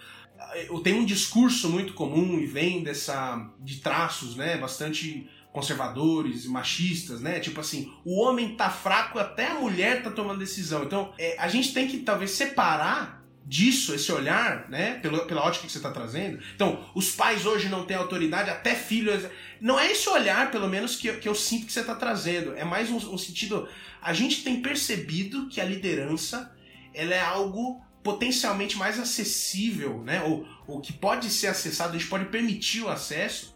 tem 0.83 0.93
um 0.93 1.05
discurso 1.05 1.69
muito 1.69 1.93
comum 1.93 2.39
e 2.39 2.45
vem 2.45 2.83
dessa 2.83 3.49
de 3.59 3.77
traços, 3.77 4.35
né, 4.35 4.57
bastante 4.57 5.29
conservadores, 5.51 6.45
machistas, 6.45 7.21
né? 7.21 7.39
Tipo 7.39 7.59
assim, 7.59 7.91
o 8.05 8.21
homem 8.21 8.55
tá 8.55 8.69
fraco, 8.69 9.17
até 9.17 9.47
a 9.47 9.55
mulher 9.55 10.03
tá 10.03 10.11
tomando 10.11 10.39
decisão. 10.39 10.83
Então, 10.83 11.11
é, 11.17 11.35
a 11.39 11.47
gente 11.47 11.73
tem 11.73 11.87
que 11.87 11.99
talvez 11.99 12.31
separar 12.31 13.19
disso, 13.45 13.95
esse 13.95 14.11
olhar, 14.11 14.69
né? 14.69 14.99
Pela, 14.99 15.25
pela 15.25 15.41
ótica 15.41 15.65
que 15.65 15.71
você 15.71 15.79
está 15.79 15.89
trazendo. 15.89 16.39
Então, 16.55 16.85
os 16.93 17.11
pais 17.11 17.47
hoje 17.47 17.67
não 17.67 17.83
têm 17.83 17.97
autoridade, 17.97 18.49
até 18.49 18.75
filhos. 18.75 19.23
Não 19.59 19.79
é 19.79 19.91
esse 19.91 20.07
olhar, 20.07 20.51
pelo 20.51 20.69
menos, 20.69 20.95
que, 20.95 21.11
que 21.13 21.27
eu 21.27 21.33
sinto 21.33 21.65
que 21.65 21.73
você 21.73 21.81
está 21.81 21.95
trazendo. 21.95 22.53
É 22.55 22.63
mais 22.63 22.91
um, 22.91 22.97
um 22.97 23.17
sentido. 23.17 23.67
A 24.01 24.13
gente 24.13 24.43
tem 24.43 24.61
percebido 24.61 25.49
que 25.49 25.59
a 25.59 25.65
liderança 25.65 26.55
ela 26.93 27.13
é 27.13 27.21
algo 27.21 27.81
potencialmente 28.09 28.75
mais 28.75 28.99
acessível, 28.99 30.01
né? 30.03 30.23
Ou, 30.23 30.47
ou 30.65 30.81
que 30.81 30.91
pode 30.91 31.29
ser 31.29 31.45
acessado, 31.45 31.95
a 31.95 31.99
gente 31.99 32.09
pode 32.09 32.25
permitir 32.25 32.81
o 32.81 32.89
acesso. 32.89 33.55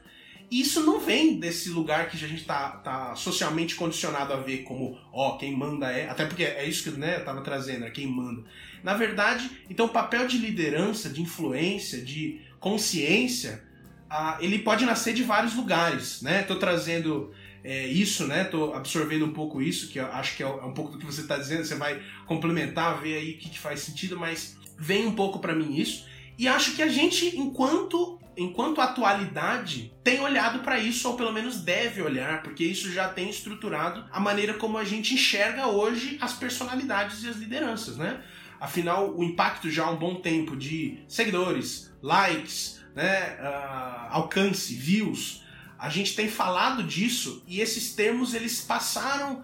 E 0.52 0.62
isso 0.62 0.82
não 0.82 1.00
vem 1.00 1.40
desse 1.40 1.70
lugar 1.70 2.08
que 2.08 2.24
a 2.24 2.30
gente 2.30 2.42
está 2.42 2.70
tá 2.70 3.16
socialmente 3.16 3.74
condicionado 3.74 4.32
a 4.32 4.36
ver 4.36 4.60
como, 4.60 4.96
ó, 5.12 5.38
quem 5.38 5.58
manda 5.58 5.92
é. 5.92 6.08
Até 6.08 6.26
porque 6.26 6.44
é 6.44 6.64
isso 6.68 6.84
que 6.84 6.92
né, 6.92 7.16
eu 7.16 7.26
tava 7.26 7.42
trazendo, 7.42 7.86
é 7.86 7.90
quem 7.90 8.06
manda. 8.06 8.44
Na 8.84 8.94
verdade, 8.94 9.50
então 9.68 9.88
o 9.88 9.90
papel 9.90 10.28
de 10.28 10.38
liderança, 10.38 11.10
de 11.10 11.20
influência, 11.20 12.00
de 12.04 12.40
consciência, 12.60 13.64
ah, 14.08 14.38
ele 14.40 14.60
pode 14.60 14.86
nascer 14.86 15.16
de 15.16 15.24
vários 15.24 15.56
lugares, 15.56 16.22
né? 16.22 16.44
Tô 16.44 16.58
trazendo 16.58 17.34
é, 17.64 17.88
isso, 17.88 18.28
né? 18.28 18.44
Tô 18.44 18.74
absorvendo 18.74 19.26
um 19.26 19.34
pouco 19.34 19.62
isso, 19.62 19.90
que 19.90 20.00
acho 20.00 20.36
que 20.36 20.44
é, 20.44 20.46
é 20.46 20.66
um 20.66 20.74
pouco 20.74 20.92
do 20.92 20.98
que 20.98 21.06
você 21.06 21.22
está 21.22 21.38
dizendo, 21.38 21.64
você 21.64 21.76
vai 21.76 22.02
complementar, 22.26 23.02
ver 23.02 23.18
aí 23.18 23.32
o 23.32 23.38
que, 23.38 23.50
que 23.50 23.60
faz 23.60 23.80
sentido, 23.80 24.20
mas 24.20 24.58
vem 24.78 25.08
um 25.08 25.16
pouco 25.16 25.40
para 25.40 25.56
mim 25.56 25.76
isso. 25.76 26.06
E 26.38 26.48
acho 26.48 26.76
que 26.76 26.82
a 26.82 26.88
gente, 26.88 27.38
enquanto 27.38 28.20
enquanto 28.36 28.82
atualidade, 28.82 29.94
tem 30.04 30.20
olhado 30.20 30.60
para 30.60 30.80
isso, 30.80 31.08
ou 31.08 31.16
pelo 31.16 31.32
menos 31.32 31.62
deve 31.62 32.02
olhar, 32.02 32.42
porque 32.42 32.64
isso 32.64 32.92
já 32.92 33.08
tem 33.08 33.30
estruturado 33.30 34.06
a 34.12 34.20
maneira 34.20 34.56
como 34.56 34.78
a 34.78 34.84
gente 34.84 35.14
enxerga 35.14 35.68
hoje 35.68 36.18
as 36.20 36.34
personalidades 36.34 37.24
e 37.24 37.30
as 37.30 37.38
lideranças, 37.38 37.98
né? 37.98 38.22
Afinal, 38.60 39.16
o 39.16 39.24
impacto 39.24 39.70
já 39.70 39.86
há 39.86 39.92
um 39.92 39.98
bom 39.98 40.16
tempo 40.16 40.56
de 40.56 41.00
seguidores, 41.08 41.94
likes, 42.02 42.82
né, 42.96 43.38
uh, 43.42 44.14
alcance, 44.14 44.74
views, 44.74 45.44
a 45.84 45.90
gente 45.90 46.16
tem 46.16 46.30
falado 46.30 46.82
disso 46.82 47.44
e 47.46 47.60
esses 47.60 47.94
termos 47.94 48.34
eles 48.34 48.62
passaram 48.62 49.44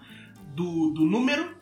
do, 0.54 0.90
do 0.90 1.04
número 1.04 1.54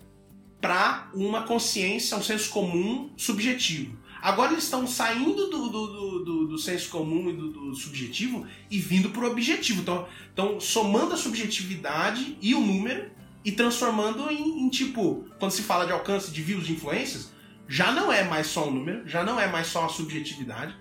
para 0.61 1.11
uma 1.13 1.43
consciência, 1.43 2.17
um 2.17 2.23
senso 2.23 2.49
comum 2.51 3.11
subjetivo. 3.17 3.99
Agora 4.23 4.53
eles 4.53 4.63
estão 4.63 4.87
saindo 4.87 5.49
do, 5.49 5.69
do, 5.69 6.25
do, 6.25 6.47
do, 6.47 6.59
senso 6.59 6.91
comum 6.91 7.29
e 7.29 7.33
do, 7.33 7.75
subjetivo 7.75 8.47
e 8.71 8.79
vindo 8.79 9.11
para 9.11 9.25
o 9.25 9.31
objetivo. 9.33 9.83
Então, 9.83 10.07
estão 10.29 10.61
somando 10.61 11.13
a 11.13 11.17
subjetividade 11.17 12.39
e 12.41 12.55
o 12.55 12.61
número 12.61 13.11
e 13.45 13.51
transformando 13.51 14.31
em, 14.31 14.61
em, 14.61 14.69
tipo, 14.69 15.25
quando 15.41 15.51
se 15.51 15.63
fala 15.63 15.87
de 15.87 15.93
alcance 15.93 16.31
de 16.31 16.41
views, 16.41 16.65
de 16.65 16.75
influências, 16.75 17.33
já 17.67 17.91
não 17.91 18.13
é 18.13 18.23
mais 18.23 18.47
só 18.47 18.69
um 18.69 18.71
número, 18.71 19.09
já 19.09 19.25
não 19.25 19.41
é 19.41 19.49
mais 19.49 19.67
só 19.67 19.81
uma 19.81 19.89
subjetividade, 19.89 20.77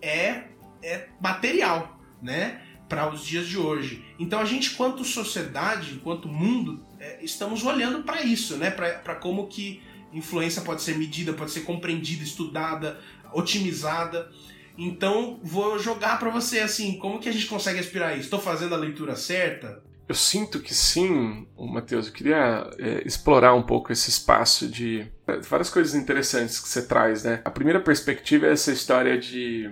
é, 0.00 0.44
é 0.82 1.08
material, 1.20 2.00
né? 2.22 2.71
Para 2.92 3.08
os 3.08 3.24
dias 3.24 3.48
de 3.48 3.56
hoje. 3.56 4.04
Então 4.18 4.38
a 4.38 4.44
gente, 4.44 4.72
quanto 4.72 5.02
sociedade, 5.02 5.94
enquanto 5.94 6.28
mundo, 6.28 6.84
é, 7.00 7.24
estamos 7.24 7.64
olhando 7.64 8.02
para 8.02 8.22
isso, 8.22 8.58
né? 8.58 8.70
Para 8.70 9.14
como 9.14 9.46
que 9.46 9.80
influência 10.12 10.60
pode 10.60 10.82
ser 10.82 10.98
medida, 10.98 11.32
pode 11.32 11.52
ser 11.52 11.62
compreendida, 11.62 12.22
estudada, 12.22 13.00
otimizada. 13.32 14.30
Então 14.76 15.40
vou 15.42 15.78
jogar 15.78 16.18
para 16.18 16.28
você 16.28 16.60
assim, 16.60 16.98
como 16.98 17.18
que 17.18 17.30
a 17.30 17.32
gente 17.32 17.46
consegue 17.46 17.78
aspirar 17.78 18.12
isso? 18.12 18.24
Estou 18.24 18.38
fazendo 18.40 18.74
a 18.74 18.78
leitura 18.78 19.16
certa? 19.16 19.82
Eu 20.06 20.14
sinto 20.14 20.60
que 20.60 20.74
sim, 20.74 21.46
Matheus. 21.58 22.08
Eu 22.08 22.12
queria 22.12 22.70
é, 22.78 23.02
explorar 23.06 23.54
um 23.54 23.62
pouco 23.62 23.90
esse 23.90 24.10
espaço 24.10 24.68
de 24.68 25.10
é, 25.26 25.38
várias 25.38 25.70
coisas 25.70 25.94
interessantes 25.94 26.60
que 26.60 26.68
você 26.68 26.82
traz, 26.82 27.24
né? 27.24 27.40
A 27.42 27.50
primeira 27.50 27.80
perspectiva 27.80 28.48
é 28.48 28.52
essa 28.52 28.70
história 28.70 29.18
de 29.18 29.70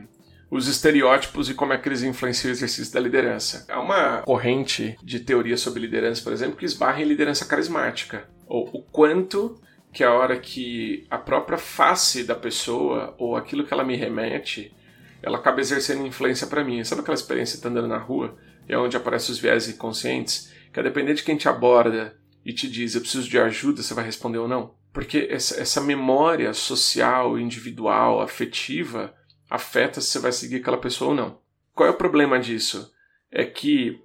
os 0.51 0.67
estereótipos 0.67 1.49
e 1.49 1.55
como 1.55 1.73
é 1.73 1.79
que 1.79 1.89
eles 1.89 2.03
influenciam 2.03 2.51
o 2.51 2.55
exercício 2.55 2.93
da 2.93 3.01
liderança. 3.01 3.65
Há 3.69 3.81
uma 3.81 4.23
corrente 4.23 4.97
de 5.03 5.21
teoria 5.21 5.57
sobre 5.57 5.81
liderança, 5.81 6.23
por 6.23 6.33
exemplo, 6.33 6.57
que 6.57 6.65
esbarra 6.65 7.01
em 7.01 7.07
liderança 7.07 7.45
carismática, 7.45 8.29
ou 8.47 8.69
o 8.73 8.83
quanto 8.83 9.61
que 9.93 10.03
a 10.03 10.13
hora 10.13 10.39
que 10.39 11.07
a 11.09 11.19
própria 11.19 11.59
face 11.59 12.25
da 12.25 12.35
pessoa 12.35 13.15
ou 13.19 13.37
aquilo 13.37 13.65
que 13.65 13.73
ela 13.73 13.85
me 13.85 13.97
remete, 13.97 14.75
ela 15.23 15.39
acaba 15.39 15.61
exercendo 15.61 16.07
influência 16.07 16.47
para 16.47 16.65
mim. 16.65 16.83
Sabe 16.83 17.01
aquela 17.03 17.15
experiência 17.15 17.53
de 17.53 17.59
estar 17.59 17.69
andando 17.69 17.89
na 17.89 17.99
rua, 17.99 18.37
é 18.69 18.77
onde 18.77 18.97
aparecem 18.97 19.33
os 19.33 19.39
viés 19.39 19.69
inconscientes, 19.69 20.53
que 20.73 20.81
a 20.81 20.83
depender 20.83 21.15
de 21.15 21.23
quem 21.23 21.37
te 21.37 21.49
aborda 21.49 22.17
e 22.45 22.53
te 22.53 22.69
diz 22.69 22.95
eu 22.95 23.01
preciso 23.01 23.29
de 23.29 23.39
ajuda, 23.39 23.83
você 23.83 23.95
vai 23.95 24.05
responder 24.05 24.39
ou 24.39 24.49
não? 24.49 24.75
Porque 24.93 25.29
essa, 25.31 25.61
essa 25.61 25.81
memória 25.81 26.53
social, 26.53 27.39
individual, 27.39 28.21
afetiva, 28.21 29.15
afeta 29.51 30.01
se 30.01 30.07
você 30.07 30.19
vai 30.21 30.33
seguir 30.33 30.57
aquela 30.57 30.79
pessoa 30.79 31.11
ou 31.11 31.17
não. 31.17 31.39
Qual 31.75 31.89
é 31.89 31.91
o 31.91 31.97
problema 31.97 32.39
disso? 32.39 32.93
É 33.31 33.45
que 33.45 34.01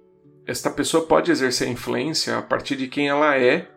esta 0.46 0.70
pessoa 0.70 1.06
pode 1.06 1.30
exercer 1.30 1.68
influência 1.68 2.36
a 2.36 2.42
partir 2.42 2.76
de 2.76 2.88
quem 2.88 3.08
ela 3.08 3.38
é, 3.38 3.70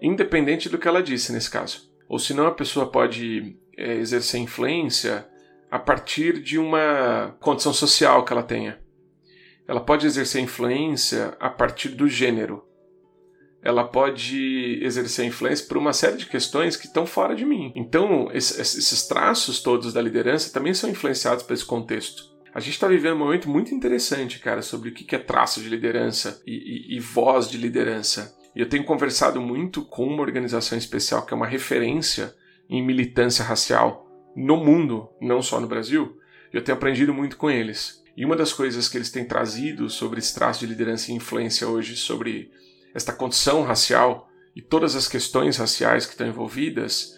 independente 0.00 0.68
do 0.68 0.78
que 0.78 0.86
ela 0.86 1.02
disse 1.02 1.32
nesse 1.32 1.50
caso. 1.50 1.90
Ou 2.08 2.18
senão 2.18 2.46
a 2.46 2.54
pessoa 2.54 2.90
pode 2.90 3.56
é, 3.76 3.94
exercer 3.94 4.40
influência 4.40 5.26
a 5.70 5.78
partir 5.78 6.40
de 6.40 6.58
uma 6.58 7.36
condição 7.40 7.72
social 7.72 8.24
que 8.24 8.32
ela 8.32 8.42
tenha. 8.42 8.78
Ela 9.66 9.80
pode 9.80 10.06
exercer 10.06 10.40
influência 10.40 11.36
a 11.40 11.50
partir 11.50 11.90
do 11.90 12.08
gênero 12.08 12.65
ela 13.66 13.82
pode 13.82 14.78
exercer 14.80 15.26
influência 15.26 15.66
por 15.66 15.76
uma 15.76 15.92
série 15.92 16.16
de 16.16 16.26
questões 16.26 16.76
que 16.76 16.86
estão 16.86 17.04
fora 17.04 17.34
de 17.34 17.44
mim. 17.44 17.72
Então, 17.74 18.30
esses 18.32 19.08
traços 19.08 19.60
todos 19.60 19.92
da 19.92 20.00
liderança 20.00 20.52
também 20.52 20.72
são 20.72 20.88
influenciados 20.88 21.42
por 21.42 21.52
esse 21.52 21.64
contexto. 21.64 22.22
A 22.54 22.60
gente 22.60 22.74
está 22.74 22.86
vivendo 22.86 23.16
um 23.16 23.18
momento 23.18 23.50
muito 23.50 23.74
interessante, 23.74 24.38
cara, 24.38 24.62
sobre 24.62 24.90
o 24.90 24.94
que 24.94 25.16
é 25.16 25.18
traço 25.18 25.60
de 25.60 25.68
liderança 25.68 26.40
e, 26.46 26.52
e, 26.52 26.96
e 26.96 27.00
voz 27.00 27.50
de 27.50 27.58
liderança. 27.58 28.36
E 28.54 28.60
eu 28.60 28.68
tenho 28.68 28.84
conversado 28.84 29.40
muito 29.40 29.84
com 29.84 30.06
uma 30.06 30.22
organização 30.22 30.78
especial 30.78 31.26
que 31.26 31.34
é 31.34 31.36
uma 31.36 31.46
referência 31.46 32.32
em 32.70 32.80
militância 32.86 33.44
racial 33.44 34.06
no 34.36 34.56
mundo, 34.58 35.10
não 35.20 35.42
só 35.42 35.60
no 35.60 35.66
Brasil. 35.66 36.16
Eu 36.52 36.62
tenho 36.62 36.78
aprendido 36.78 37.12
muito 37.12 37.36
com 37.36 37.50
eles. 37.50 38.00
E 38.16 38.24
uma 38.24 38.36
das 38.36 38.52
coisas 38.52 38.88
que 38.88 38.96
eles 38.96 39.10
têm 39.10 39.24
trazido 39.24 39.90
sobre 39.90 40.20
esse 40.20 40.32
traço 40.34 40.60
de 40.60 40.66
liderança 40.66 41.10
e 41.10 41.14
influência 41.14 41.68
hoje 41.68 41.96
sobre 41.96 42.50
esta 42.96 43.12
condição 43.12 43.62
racial 43.62 44.26
e 44.54 44.62
todas 44.62 44.96
as 44.96 45.06
questões 45.06 45.58
raciais 45.58 46.06
que 46.06 46.12
estão 46.12 46.26
envolvidas 46.26 47.14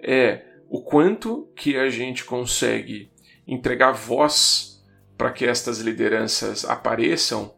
é 0.00 0.44
o 0.70 0.80
quanto 0.80 1.50
que 1.56 1.76
a 1.76 1.88
gente 1.90 2.24
consegue 2.24 3.10
entregar 3.44 3.90
voz 3.90 4.80
para 5.18 5.32
que 5.32 5.44
estas 5.44 5.80
lideranças 5.80 6.64
apareçam, 6.64 7.52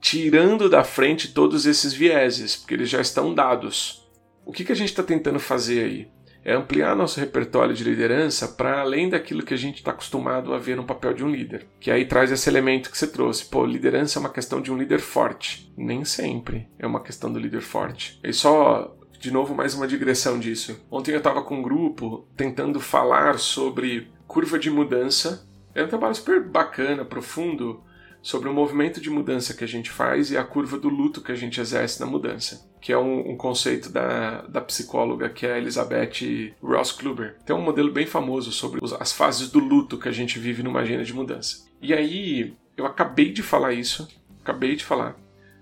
tirando 0.00 0.70
da 0.70 0.84
frente 0.84 1.32
todos 1.32 1.66
esses 1.66 1.92
vieses, 1.92 2.54
porque 2.54 2.74
eles 2.74 2.88
já 2.88 3.00
estão 3.00 3.34
dados. 3.34 4.08
O 4.46 4.52
que, 4.52 4.64
que 4.64 4.72
a 4.72 4.76
gente 4.76 4.90
está 4.90 5.02
tentando 5.02 5.40
fazer 5.40 5.84
aí? 5.84 6.17
É 6.48 6.54
ampliar 6.54 6.96
nosso 6.96 7.20
repertório 7.20 7.74
de 7.74 7.84
liderança 7.84 8.48
para 8.48 8.80
além 8.80 9.10
daquilo 9.10 9.42
que 9.42 9.52
a 9.52 9.56
gente 9.56 9.76
está 9.76 9.90
acostumado 9.90 10.54
a 10.54 10.58
ver 10.58 10.78
no 10.78 10.84
papel 10.84 11.12
de 11.12 11.22
um 11.22 11.30
líder. 11.30 11.66
Que 11.78 11.90
aí 11.90 12.06
traz 12.06 12.32
esse 12.32 12.48
elemento 12.48 12.90
que 12.90 12.96
você 12.96 13.06
trouxe. 13.06 13.44
Pô, 13.44 13.66
liderança 13.66 14.18
é 14.18 14.20
uma 14.20 14.30
questão 14.30 14.62
de 14.62 14.72
um 14.72 14.78
líder 14.78 14.98
forte. 14.98 15.70
Nem 15.76 16.06
sempre 16.06 16.66
é 16.78 16.86
uma 16.86 17.02
questão 17.02 17.30
do 17.30 17.38
líder 17.38 17.60
forte. 17.60 18.18
E 18.24 18.32
só 18.32 18.96
de 19.20 19.30
novo, 19.30 19.54
mais 19.54 19.74
uma 19.74 19.86
digressão 19.86 20.38
disso. 20.38 20.80
Ontem 20.90 21.12
eu 21.12 21.18
estava 21.18 21.42
com 21.42 21.56
um 21.56 21.62
grupo 21.62 22.26
tentando 22.34 22.80
falar 22.80 23.38
sobre 23.38 24.10
curva 24.26 24.58
de 24.58 24.70
mudança. 24.70 25.46
É 25.74 25.84
um 25.84 25.88
trabalho 25.88 26.14
super 26.14 26.42
bacana, 26.42 27.04
profundo, 27.04 27.82
sobre 28.22 28.48
o 28.48 28.52
movimento 28.52 29.00
de 29.00 29.10
mudança 29.10 29.54
que 29.54 29.64
a 29.64 29.68
gente 29.68 29.90
faz 29.90 30.30
e 30.30 30.36
a 30.36 30.44
curva 30.44 30.78
do 30.78 30.88
luto 30.88 31.20
que 31.20 31.32
a 31.32 31.34
gente 31.34 31.60
exerce 31.60 32.00
na 32.00 32.06
mudança, 32.06 32.68
que 32.80 32.92
é 32.92 32.98
um, 32.98 33.30
um 33.30 33.36
conceito 33.36 33.90
da, 33.90 34.42
da 34.42 34.60
psicóloga 34.60 35.28
que 35.28 35.46
é 35.46 35.54
a 35.54 35.58
Elizabeth 35.58 36.54
Ross 36.62 36.92
Kluber. 36.92 37.36
Tem 37.46 37.54
um 37.54 37.62
modelo 37.62 37.92
bem 37.92 38.06
famoso 38.06 38.52
sobre 38.52 38.80
as 38.98 39.12
fases 39.12 39.50
do 39.50 39.58
luto 39.58 39.98
que 39.98 40.08
a 40.08 40.12
gente 40.12 40.38
vive 40.38 40.62
numa 40.62 40.80
agenda 40.80 41.04
de 41.04 41.14
mudança. 41.14 41.66
E 41.80 41.94
aí, 41.94 42.54
eu 42.76 42.86
acabei 42.86 43.32
de 43.32 43.42
falar 43.42 43.72
isso, 43.72 44.08
acabei 44.40 44.76
de 44.76 44.84
falar. 44.84 45.16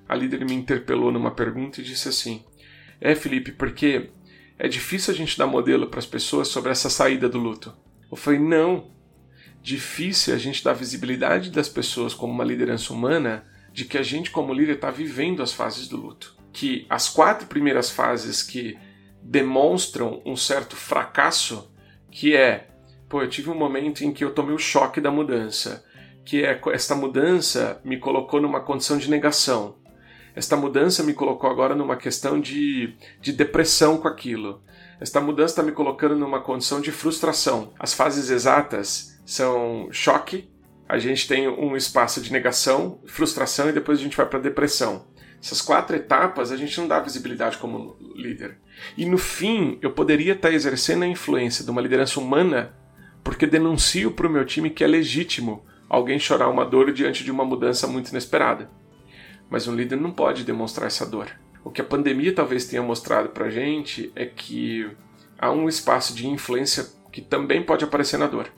A 0.09 0.15
líder 0.15 0.45
me 0.45 0.55
interpelou 0.55 1.11
numa 1.11 1.31
pergunta 1.31 1.81
e 1.81 1.85
disse 1.85 2.09
assim: 2.09 2.45
É, 3.01 3.15
Felipe, 3.15 3.53
porque 3.53 4.11
é 4.59 4.69
difícil 4.69 5.13
a 5.13 5.17
gente 5.17 5.37
dar 5.37 5.47
modelo 5.47 5.89
para 5.89 5.99
as 5.99 6.07
pessoas 6.07 6.49
sobre 6.49 6.71
essa 6.71 6.89
saída 6.89 7.29
do 7.29 7.39
luto. 7.39 7.75
Eu 8.11 8.17
falei: 8.17 8.39
Não, 8.39 8.89
difícil 9.67 10.33
a 10.33 10.39
gente 10.39 10.63
dar 10.63 10.75
visibilidade 10.75 11.51
das 11.51 11.69
pessoas 11.69 12.15
como 12.15 12.33
uma 12.33 12.45
liderança 12.45 12.93
humana 12.93 13.45
de 13.73 13.85
que 13.85 13.99
a 13.99 14.03
gente, 14.03 14.31
como 14.31 14.55
líder, 14.55 14.77
está 14.77 14.93
vivendo 14.93 15.43
as 15.43 15.53
fases 15.53 15.89
do 15.89 15.97
luto. 15.97 16.37
Que 16.53 16.87
as 16.89 17.09
quatro 17.09 17.49
primeiras 17.49 17.91
fases 17.91 18.45
que 18.45 18.79
demonstram 19.21 20.23
um 20.25 20.37
certo 20.37 20.77
fracasso, 20.77 21.69
que 22.13 22.37
é, 22.37 22.69
pô, 23.09 23.23
eu 23.23 23.29
tive 23.29 23.51
um 23.51 23.59
momento 23.59 24.05
em 24.05 24.13
que 24.13 24.23
eu 24.23 24.33
tomei 24.33 24.55
o 24.55 24.59
choque 24.59 25.01
da 25.01 25.11
mudança, 25.11 25.85
que 26.25 26.45
é 26.45 26.61
esta 26.73 26.95
mudança 26.95 27.81
me 27.85 27.99
colocou 27.99 28.41
numa 28.41 28.61
condição 28.61 28.97
de 28.97 29.11
negação. 29.11 29.75
Esta 30.37 30.57
mudança 30.57 31.03
me 31.03 31.13
colocou 31.13 31.51
agora 31.51 31.75
numa 31.75 31.97
questão 31.97 32.41
de, 32.41 32.95
de 33.21 33.33
depressão 33.33 33.99
com 33.99 34.07
aquilo. 34.07 34.63
Esta 35.01 35.21
mudança 35.21 35.55
está 35.55 35.63
me 35.65 35.73
colocando 35.73 36.15
numa 36.15 36.41
condição 36.41 36.81
de 36.81 36.93
frustração. 36.93 37.73
As 37.81 37.93
fases 37.93 38.31
exatas 38.31 39.16
são 39.27 39.89
choque, 39.91 40.49
a 40.89 40.99
gente 40.99 41.27
tem 41.27 41.49
um 41.49 41.77
espaço 41.77 42.21
de 42.23 42.33
negação, 42.33 43.01
frustração 43.07 43.69
e 43.69 43.73
depois 43.73 43.99
a 43.99 44.03
gente 44.03 44.17
vai 44.17 44.25
para 44.25 44.39
depressão. 44.39 45.09
Essas 45.43 45.61
quatro 45.61 45.97
etapas 45.97 46.51
a 46.51 46.57
gente 46.57 46.81
não 46.81 46.89
dá 46.89 47.01
visibilidade 47.01 47.59
como 47.59 47.97
líder. 48.15 48.57
E 48.97 49.05
no 49.05 49.19
fim, 49.19 49.79
eu 49.83 49.91
poderia 49.91 50.33
estar 50.33 50.53
exercendo 50.53 51.03
a 51.03 51.09
influência 51.09 51.65
de 51.65 51.71
uma 51.71 51.83
liderança 51.83 52.21
humana 52.21 52.75
porque 53.23 53.47
denuncio 53.47 54.13
para 54.13 54.29
o 54.29 54.31
meu 54.31 54.45
time 54.45 54.71
que 54.71 54.85
é 54.85 54.87
legítimo 54.87 55.67
alguém 55.89 56.19
chorar 56.19 56.49
uma 56.49 56.65
dor 56.65 56.93
diante 56.93 57.25
de 57.25 57.31
uma 57.31 57.45
mudança 57.45 57.87
muito 57.89 58.11
inesperada. 58.11 58.71
Mas 59.51 59.67
um 59.67 59.75
líder 59.75 59.97
não 59.97 60.13
pode 60.13 60.45
demonstrar 60.45 60.87
essa 60.87 61.05
dor. 61.05 61.29
O 61.65 61.71
que 61.71 61.81
a 61.81 61.85
pandemia 61.85 62.33
talvez 62.33 62.67
tenha 62.67 62.83
mostrado 62.83 63.31
para 63.31 63.47
a 63.47 63.51
gente 63.51 64.13
é 64.15 64.25
que 64.25 64.89
há 65.37 65.51
um 65.51 65.69
espaço 65.69 66.15
de 66.15 66.29
influência 66.29 66.87
que 67.13 67.21
também 67.21 67.63
pode 67.63 67.85
aparecer 67.85 68.17
na 68.17 68.29
dor, 68.29 68.49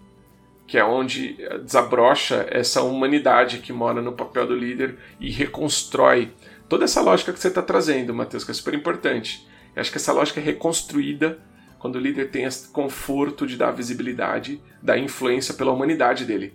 que 0.69 0.77
é 0.77 0.85
onde 0.85 1.35
desabrocha 1.65 2.47
essa 2.51 2.83
humanidade 2.83 3.59
que 3.59 3.73
mora 3.73 4.03
no 4.03 4.13
papel 4.13 4.47
do 4.47 4.55
líder 4.55 4.99
e 5.19 5.31
reconstrói 5.31 6.31
toda 6.69 6.85
essa 6.85 7.01
lógica 7.01 7.33
que 7.33 7.41
você 7.41 7.49
está 7.49 7.63
trazendo, 7.63 8.15
Matheus, 8.15 8.45
que 8.45 8.51
é 8.51 8.55
super 8.55 8.75
importante. 8.75 9.49
Eu 9.75 9.81
acho 9.81 9.91
que 9.91 9.97
essa 9.97 10.13
lógica 10.13 10.41
é 10.41 10.43
reconstruída 10.43 11.39
quando 11.79 11.97
o 11.97 11.99
líder 11.99 12.31
tem 12.31 12.45
esse 12.45 12.69
conforto 12.69 13.47
de 13.47 13.57
dar 13.57 13.71
visibilidade, 13.71 14.61
da 14.83 14.99
influência 14.99 15.55
pela 15.55 15.73
humanidade 15.73 16.27
dele. 16.27 16.53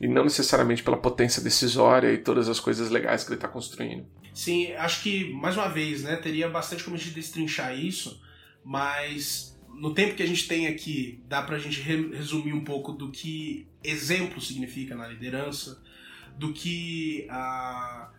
E 0.00 0.08
não 0.08 0.24
necessariamente 0.24 0.82
pela 0.82 0.96
potência 0.96 1.42
decisória 1.42 2.10
e 2.10 2.16
todas 2.16 2.48
as 2.48 2.58
coisas 2.58 2.88
legais 2.88 3.24
que 3.24 3.28
ele 3.28 3.36
está 3.36 3.48
construindo. 3.48 4.06
Sim, 4.32 4.72
acho 4.72 5.02
que, 5.02 5.34
mais 5.34 5.54
uma 5.58 5.68
vez, 5.68 6.02
né, 6.02 6.16
teria 6.16 6.48
bastante 6.48 6.82
como 6.82 6.96
a 6.96 6.98
gente 6.98 7.14
destrinchar 7.14 7.78
isso, 7.78 8.22
mas 8.64 9.49
no 9.74 9.94
tempo 9.94 10.14
que 10.14 10.22
a 10.22 10.26
gente 10.26 10.46
tem 10.46 10.66
aqui, 10.66 11.22
dá 11.26 11.42
para 11.42 11.56
a 11.56 11.58
gente 11.58 11.80
resumir 11.80 12.52
um 12.52 12.64
pouco 12.64 12.92
do 12.92 13.10
que 13.10 13.66
exemplo 13.82 14.40
significa 14.40 14.94
na 14.94 15.06
liderança, 15.06 15.82
do 16.36 16.52
que 16.52 17.26
a 17.30 18.10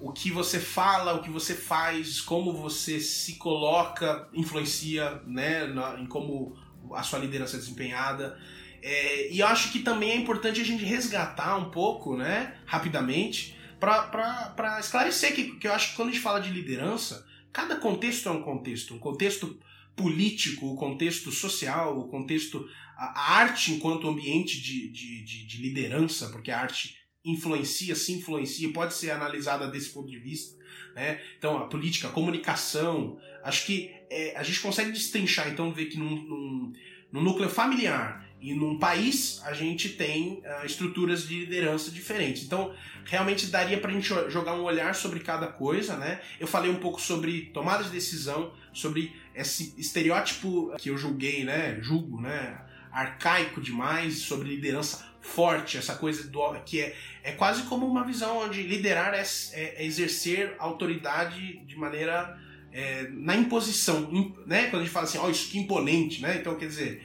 o 0.00 0.12
que 0.12 0.30
você 0.30 0.58
fala, 0.60 1.14
o 1.14 1.22
que 1.22 1.30
você 1.30 1.54
faz, 1.54 2.20
como 2.20 2.52
você 2.52 3.00
se 3.00 3.36
coloca, 3.36 4.28
influencia 4.34 5.22
né, 5.26 5.66
na, 5.66 5.98
em 5.98 6.06
como 6.06 6.56
a 6.92 7.02
sua 7.02 7.20
liderança 7.20 7.56
é 7.56 7.60
desempenhada. 7.60 8.38
É, 8.82 9.32
e 9.32 9.40
eu 9.40 9.46
acho 9.46 9.72
que 9.72 9.78
também 9.78 10.10
é 10.10 10.16
importante 10.16 10.60
a 10.60 10.64
gente 10.64 10.84
resgatar 10.84 11.56
um 11.56 11.70
pouco, 11.70 12.16
né, 12.16 12.58
rapidamente, 12.66 13.56
para 13.80 14.78
esclarecer 14.78 15.34
que, 15.34 15.56
que 15.56 15.66
eu 15.66 15.72
acho 15.72 15.90
que 15.90 15.96
quando 15.96 16.08
a 16.08 16.12
gente 16.12 16.22
fala 16.22 16.40
de 16.40 16.50
liderança, 16.50 17.26
cada 17.52 17.76
contexto 17.76 18.28
é 18.28 18.32
um 18.32 18.42
contexto. 18.42 18.94
Um 18.94 18.98
contexto 18.98 19.58
político, 19.96 20.66
o 20.66 20.76
contexto 20.76 21.30
social, 21.30 21.98
o 21.98 22.08
contexto. 22.08 22.68
A, 22.96 23.38
arte 23.40 23.72
enquanto 23.72 24.08
ambiente 24.08 24.60
de, 24.60 24.88
de, 24.88 25.24
de, 25.24 25.46
de 25.46 25.62
liderança, 25.62 26.28
porque 26.28 26.50
a 26.50 26.60
arte 26.60 26.96
influencia, 27.24 27.94
se 27.94 28.12
influencia, 28.12 28.72
pode 28.72 28.94
ser 28.94 29.10
analisada 29.10 29.66
desse 29.68 29.90
ponto 29.90 30.08
de 30.08 30.18
vista. 30.18 30.56
Né? 30.94 31.20
Então, 31.38 31.58
a 31.58 31.66
política, 31.66 32.08
a 32.08 32.12
comunicação, 32.12 33.18
acho 33.42 33.66
que 33.66 33.90
é, 34.10 34.36
a 34.36 34.42
gente 34.42 34.60
consegue 34.60 34.92
destrinchar, 34.92 35.48
então, 35.48 35.72
ver 35.72 35.86
que 35.86 35.98
num, 35.98 36.10
num, 36.10 36.72
num, 37.10 37.22
núcleo 37.22 37.48
familiar 37.48 38.28
e 38.40 38.54
num 38.54 38.78
país 38.78 39.40
a 39.44 39.54
gente 39.54 39.88
tem 39.88 40.42
uh, 40.44 40.66
estruturas 40.66 41.26
de 41.26 41.40
liderança 41.40 41.90
diferentes. 41.90 42.44
Então, 42.44 42.74
realmente 43.04 43.46
daria 43.46 43.78
para 43.78 43.90
a 43.90 43.94
gente 43.94 44.08
jogar 44.30 44.54
um 44.54 44.62
olhar 44.62 44.94
sobre 44.94 45.20
cada 45.20 45.46
coisa. 45.46 45.96
Né? 45.96 46.20
Eu 46.38 46.46
falei 46.46 46.70
um 46.70 46.76
pouco 46.76 47.00
sobre 47.00 47.46
tomada 47.46 47.84
de 47.84 47.90
decisão, 47.90 48.52
sobre 48.72 49.12
esse 49.34 49.74
estereótipo 49.78 50.74
que 50.78 50.90
eu 50.90 50.96
julguei, 50.96 51.44
né? 51.44 51.78
julgo, 51.80 52.20
né? 52.20 52.58
arcaico 52.94 53.60
demais, 53.60 54.18
sobre 54.18 54.48
liderança 54.48 55.04
forte, 55.20 55.76
essa 55.76 55.96
coisa 55.96 56.28
do 56.28 56.40
que 56.64 56.80
é, 56.80 56.94
é 57.24 57.32
quase 57.32 57.64
como 57.64 57.86
uma 57.86 58.04
visão 58.04 58.38
onde 58.38 58.62
liderar 58.62 59.12
é, 59.14 59.22
é, 59.52 59.82
é 59.82 59.84
exercer 59.84 60.54
autoridade 60.58 61.58
de 61.66 61.76
maneira 61.76 62.38
é, 62.72 63.08
na 63.10 63.34
imposição, 63.34 64.08
né? 64.46 64.66
Quando 64.68 64.82
a 64.82 64.84
gente 64.84 64.92
fala 64.92 65.06
assim, 65.06 65.18
ó, 65.18 65.26
oh, 65.26 65.30
isso 65.30 65.50
que 65.50 65.58
imponente, 65.58 66.20
né? 66.22 66.36
Então, 66.36 66.56
quer 66.56 66.66
dizer, 66.66 67.02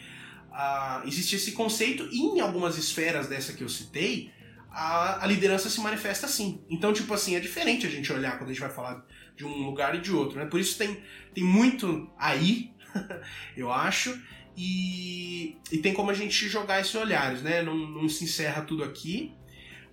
uh, 0.51 1.07
existe 1.07 1.35
esse 1.35 1.53
conceito 1.53 2.07
e 2.11 2.19
em 2.19 2.39
algumas 2.39 2.77
esferas 2.77 3.27
dessa 3.27 3.53
que 3.53 3.63
eu 3.63 3.69
citei, 3.69 4.31
a, 4.71 5.23
a, 5.23 5.27
liderança 5.27 5.69
se 5.69 5.79
manifesta 5.79 6.25
assim. 6.25 6.61
Então, 6.69 6.93
tipo 6.93 7.11
assim, 7.13 7.35
é 7.35 7.39
diferente 7.39 7.87
a 7.87 7.89
gente 7.89 8.11
olhar 8.11 8.37
quando 8.37 8.49
a 8.49 8.53
gente 8.53 8.61
vai 8.61 8.69
falar 8.69 9.03
de 9.39 9.45
um 9.45 9.63
lugar 9.65 9.95
e 9.95 10.01
de 10.01 10.11
outro, 10.11 10.37
né? 10.37 10.45
Por 10.45 10.59
isso 10.59 10.77
tem, 10.77 11.01
tem 11.33 11.45
muito 11.45 12.11
aí, 12.17 12.73
eu 13.55 13.71
acho, 13.71 14.21
e, 14.55 15.55
e 15.71 15.77
tem 15.77 15.93
como 15.93 16.11
a 16.11 16.13
gente 16.13 16.49
jogar 16.49 16.81
esses 16.81 16.93
olhares, 16.93 17.41
né? 17.41 17.63
Não, 17.63 17.73
não 17.73 18.09
se 18.09 18.25
encerra 18.25 18.63
tudo 18.63 18.83
aqui, 18.83 19.33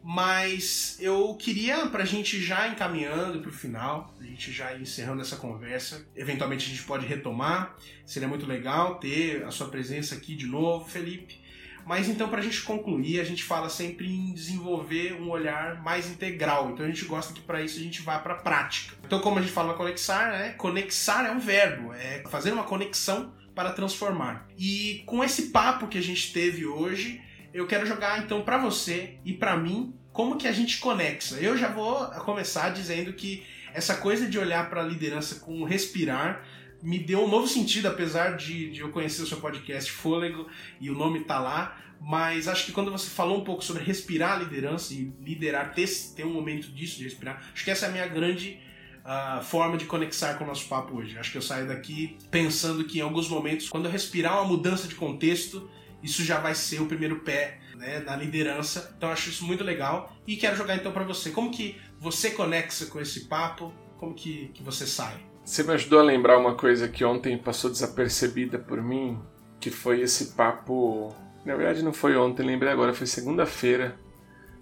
mas 0.03 0.97
eu 0.99 1.33
queria, 1.37 1.87
pra 1.87 2.05
gente 2.05 2.43
já 2.43 2.67
encaminhando 2.67 3.41
pro 3.41 3.53
final, 3.53 4.13
a 4.21 4.25
gente 4.25 4.51
já 4.51 4.77
encerrando 4.77 5.21
essa 5.21 5.37
conversa, 5.37 6.05
eventualmente 6.17 6.67
a 6.67 6.69
gente 6.69 6.83
pode 6.83 7.07
retomar, 7.07 7.77
seria 8.05 8.27
muito 8.27 8.47
legal 8.47 8.97
ter 8.97 9.45
a 9.45 9.53
sua 9.53 9.69
presença 9.69 10.17
aqui 10.17 10.35
de 10.35 10.47
novo, 10.47 10.91
Felipe. 10.91 11.41
Mas 11.87 12.09
então, 12.09 12.29
para 12.29 12.41
a 12.41 12.43
gente 12.43 12.63
concluir, 12.63 13.21
a 13.21 13.25
gente 13.25 13.45
fala 13.45 13.69
sempre 13.69 14.13
em 14.13 14.35
desenvolver 14.35 15.15
um 15.15 15.31
olhar 15.31 15.81
mais 15.83 16.11
integral. 16.11 16.71
Então, 16.71 16.85
a 16.85 16.89
gente 16.89 17.05
gosta 17.05 17.33
que 17.33 17.41
para 17.41 17.63
isso 17.63 17.79
a 17.79 17.83
gente 17.83 18.03
vá 18.03 18.19
para 18.19 18.35
a 18.35 18.39
prática. 18.39 18.97
Então, 19.05 19.21
como 19.21 19.39
a 19.39 19.43
gente 19.43 19.53
fala 19.53 19.75
Conexar, 19.75 20.33
né? 20.33 20.51
Conexar 20.55 21.25
é 21.25 21.31
um 21.31 21.39
verbo, 21.39 21.93
é 21.95 22.25
fazer 22.29 22.51
uma 22.51 22.65
conexão 22.65 23.33
para 23.55 23.73
transformar. 23.73 24.49
E 24.59 25.05
com 25.07 25.23
esse 25.23 25.51
papo 25.51 25.87
que 25.87 25.97
a 25.97 26.03
gente 26.03 26.33
teve 26.33 26.67
hoje, 26.67 27.23
eu 27.55 27.67
quero 27.67 27.87
jogar 27.87 28.23
então 28.23 28.43
para 28.43 28.59
você 28.59 29.19
e 29.25 29.33
para 29.33 29.57
mim 29.57 29.95
como 30.13 30.37
que 30.37 30.49
a 30.49 30.53
gente 30.53 30.79
conexa. 30.79 31.37
Eu 31.37 31.57
já 31.57 31.69
vou 31.69 32.07
começar 32.21 32.71
dizendo 32.71 33.13
que 33.13 33.47
essa 33.73 33.95
coisa 33.97 34.27
de 34.27 34.39
olhar 34.39 34.69
para 34.69 34.83
a 34.83 34.87
liderança 34.87 35.37
com 35.37 35.63
respirar 35.63 36.45
me 36.83 36.99
deu 36.99 37.25
um 37.25 37.29
novo 37.29 37.47
sentido, 37.47 37.87
apesar 37.87 38.37
de, 38.37 38.71
de 38.71 38.81
eu 38.81 38.91
conhecer 38.91 39.23
o 39.23 39.27
seu 39.27 39.39
podcast 39.39 39.91
Fôlego 39.91 40.47
e 40.81 40.91
o 40.91 40.95
nome 40.95 41.21
tá 41.21 41.39
lá. 41.39 41.79
Mas 42.01 42.47
acho 42.47 42.67
que 42.67 42.73
quando 42.73 42.91
você 42.93 43.09
falou 43.09 43.41
um 43.41 43.45
pouco 43.45 43.65
sobre 43.65 43.83
respirar 43.83 44.35
a 44.35 44.37
liderança 44.37 44.93
e 44.93 45.13
liderar, 45.21 45.73
ter, 45.75 45.89
ter 46.15 46.25
um 46.25 46.33
momento 46.33 46.71
disso 46.71 46.99
de 46.99 47.05
respirar, 47.05 47.43
acho 47.53 47.65
que 47.65 47.71
essa 47.71 47.87
é 47.87 47.89
a 47.89 47.93
minha 47.93 48.07
grande 48.07 48.61
uh, 49.07 49.43
forma 49.43 49.79
de 49.79 49.87
conexar 49.87 50.37
com 50.37 50.45
o 50.45 50.47
nosso 50.47 50.69
papo 50.69 50.97
hoje. 50.97 51.19
Acho 51.19 51.33
que 51.33 51.39
eu 51.39 51.43
saio 51.43 51.67
daqui 51.67 52.19
pensando 52.31 52.85
que 52.85 52.99
em 52.99 53.03
alguns 53.03 53.29
momentos, 53.29 53.69
quando 53.69 53.87
eu 53.87 53.91
respirar 53.91 54.35
uma 54.35 54.45
mudança 54.45 54.87
de 54.87 54.95
contexto, 54.95 55.71
isso 56.03 56.23
já 56.23 56.39
vai 56.39 56.55
ser 56.55 56.81
o 56.81 56.87
primeiro 56.87 57.21
pé 57.21 57.59
né, 57.77 58.01
na 58.01 58.17
liderança. 58.17 58.95
Então 58.97 59.11
acho 59.11 59.31
isso 59.31 59.45
muito 59.45 59.65
legal 59.65 60.15
e 60.27 60.37
quero 60.37 60.57
jogar 60.57 60.77
então 60.77 60.93
para 60.93 61.05
você. 61.05 61.31
Como 61.31 61.51
que 61.51 61.77
você 61.99 62.31
conexa 62.31 62.87
com 62.87 63.01
esse 63.01 63.25
papo? 63.27 63.73
Como 63.97 64.15
que, 64.15 64.51
que 64.53 64.63
você 64.63 64.87
sai? 64.87 65.17
Você 65.47 65.63
me 65.63 65.73
ajudou 65.73 66.01
a 66.01 66.03
lembrar 66.03 66.37
uma 66.37 66.57
coisa 66.57 66.89
que 66.89 67.05
ontem 67.05 67.39
passou 67.39 67.71
desapercebida 67.71 68.59
por 68.59 68.83
mim, 68.83 69.19
que 69.61 69.71
foi 69.71 70.01
esse 70.01 70.35
papo. 70.35 71.15
Na 71.45 71.55
verdade, 71.55 71.85
não 71.85 71.93
foi 71.93 72.17
ontem, 72.17 72.45
lembrei 72.45 72.73
agora, 72.73 72.93
foi 72.93 73.07
segunda-feira, 73.07 73.97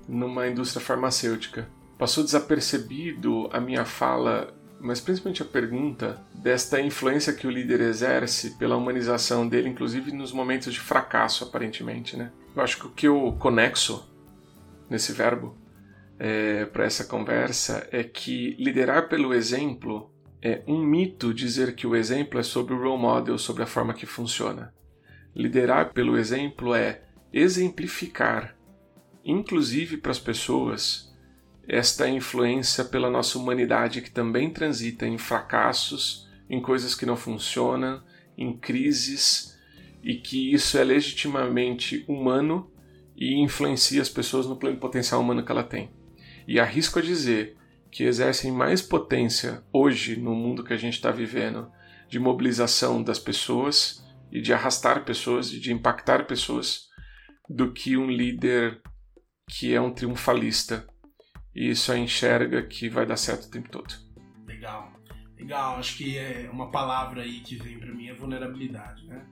numa 0.06 0.46
indústria 0.46 0.84
farmacêutica 0.84 1.66
passou 1.98 2.24
desapercebido 2.24 3.48
a 3.52 3.60
minha 3.60 3.84
fala, 3.84 4.54
mas 4.80 5.00
principalmente 5.00 5.42
a 5.42 5.46
pergunta 5.46 6.22
desta 6.34 6.80
influência 6.80 7.32
que 7.32 7.46
o 7.46 7.50
líder 7.50 7.80
exerce 7.80 8.58
pela 8.58 8.76
humanização 8.76 9.48
dele, 9.48 9.68
inclusive 9.68 10.12
nos 10.12 10.32
momentos 10.32 10.72
de 10.72 10.80
fracasso, 10.80 11.44
aparentemente, 11.44 12.16
né? 12.16 12.30
Eu 12.54 12.62
acho 12.62 12.78
que 12.78 12.86
o 12.86 12.90
que 12.90 13.08
eu 13.08 13.36
conexo 13.38 14.12
nesse 14.90 15.12
verbo 15.12 15.56
é, 16.18 16.66
para 16.66 16.84
essa 16.84 17.04
conversa 17.04 17.88
é 17.90 18.04
que 18.04 18.54
liderar 18.58 19.08
pelo 19.08 19.32
exemplo 19.32 20.13
é 20.46 20.62
um 20.66 20.78
mito 20.78 21.32
dizer 21.32 21.74
que 21.74 21.86
o 21.86 21.96
exemplo 21.96 22.38
é 22.38 22.42
sobre 22.42 22.74
o 22.74 22.78
role 22.78 23.00
model, 23.00 23.38
sobre 23.38 23.62
a 23.62 23.66
forma 23.66 23.94
que 23.94 24.04
funciona. 24.04 24.74
Liderar 25.34 25.94
pelo 25.94 26.18
exemplo 26.18 26.74
é 26.74 27.00
exemplificar, 27.32 28.54
inclusive 29.24 29.96
para 29.96 30.10
as 30.10 30.18
pessoas, 30.18 31.10
esta 31.66 32.06
influência 32.06 32.84
pela 32.84 33.08
nossa 33.08 33.38
humanidade 33.38 34.02
que 34.02 34.10
também 34.10 34.50
transita 34.50 35.06
em 35.06 35.16
fracassos, 35.16 36.28
em 36.50 36.60
coisas 36.60 36.94
que 36.94 37.06
não 37.06 37.16
funcionam, 37.16 38.02
em 38.36 38.54
crises, 38.54 39.58
e 40.02 40.16
que 40.16 40.52
isso 40.52 40.76
é 40.76 40.84
legitimamente 40.84 42.04
humano 42.06 42.70
e 43.16 43.40
influencia 43.40 44.02
as 44.02 44.10
pessoas 44.10 44.46
no 44.46 44.56
pleno 44.56 44.76
potencial 44.76 45.22
humano 45.22 45.42
que 45.42 45.50
ela 45.50 45.64
tem. 45.64 45.88
E 46.46 46.60
arrisco 46.60 46.98
a 46.98 47.02
dizer 47.02 47.56
que 47.94 48.02
exercem 48.02 48.50
mais 48.50 48.82
potência 48.82 49.62
hoje, 49.72 50.16
no 50.16 50.34
mundo 50.34 50.64
que 50.64 50.72
a 50.72 50.76
gente 50.76 50.94
está 50.94 51.12
vivendo, 51.12 51.70
de 52.08 52.18
mobilização 52.18 53.00
das 53.00 53.20
pessoas 53.20 54.04
e 54.32 54.40
de 54.40 54.52
arrastar 54.52 55.04
pessoas 55.04 55.52
e 55.52 55.60
de 55.60 55.72
impactar 55.72 56.26
pessoas, 56.26 56.88
do 57.48 57.72
que 57.72 57.96
um 57.96 58.10
líder 58.10 58.82
que 59.48 59.72
é 59.72 59.80
um 59.80 59.94
triunfalista 59.94 60.84
e 61.54 61.72
só 61.76 61.94
enxerga 61.96 62.64
que 62.64 62.88
vai 62.88 63.06
dar 63.06 63.16
certo 63.16 63.44
o 63.44 63.50
tempo 63.50 63.70
todo. 63.70 63.94
Legal. 64.44 64.92
Legal, 65.36 65.76
acho 65.76 65.96
que 65.96 66.18
é 66.18 66.50
uma 66.52 66.72
palavra 66.72 67.22
aí 67.22 67.42
que 67.42 67.54
vem 67.54 67.78
para 67.78 67.94
mim 67.94 68.08
é 68.08 68.14
vulnerabilidade, 68.14 69.06
né? 69.06 69.24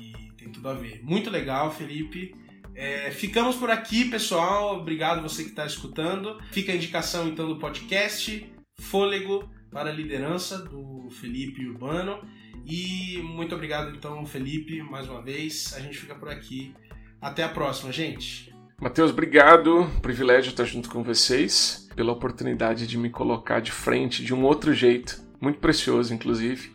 E 0.00 0.32
tem 0.36 0.52
tudo 0.52 0.68
a 0.68 0.74
ver. 0.74 1.02
Muito 1.02 1.30
legal, 1.30 1.72
Felipe. 1.72 2.32
É, 2.80 3.10
ficamos 3.10 3.56
por 3.56 3.72
aqui, 3.72 4.04
pessoal. 4.04 4.78
Obrigado 4.78 5.20
você 5.20 5.42
que 5.42 5.48
está 5.50 5.66
escutando. 5.66 6.38
Fica 6.52 6.70
a 6.70 6.76
indicação 6.76 7.26
então 7.26 7.48
do 7.48 7.56
podcast 7.56 8.48
Fôlego 8.82 9.50
para 9.68 9.90
a 9.90 9.92
Liderança 9.92 10.58
do 10.58 11.10
Felipe 11.10 11.66
Urbano. 11.66 12.22
E 12.64 13.20
muito 13.24 13.52
obrigado 13.52 13.90
então, 13.96 14.24
Felipe, 14.24 14.80
mais 14.80 15.08
uma 15.08 15.20
vez. 15.20 15.74
A 15.74 15.80
gente 15.80 15.98
fica 15.98 16.14
por 16.14 16.28
aqui. 16.28 16.72
Até 17.20 17.42
a 17.42 17.48
próxima, 17.48 17.90
gente. 17.90 18.54
Matheus, 18.80 19.10
obrigado. 19.10 19.90
Privilégio 20.00 20.50
estar 20.50 20.64
junto 20.64 20.88
com 20.88 21.02
vocês, 21.02 21.88
pela 21.96 22.12
oportunidade 22.12 22.86
de 22.86 22.96
me 22.96 23.10
colocar 23.10 23.58
de 23.58 23.72
frente 23.72 24.24
de 24.24 24.32
um 24.32 24.44
outro 24.44 24.72
jeito, 24.72 25.20
muito 25.40 25.58
precioso, 25.58 26.14
inclusive, 26.14 26.70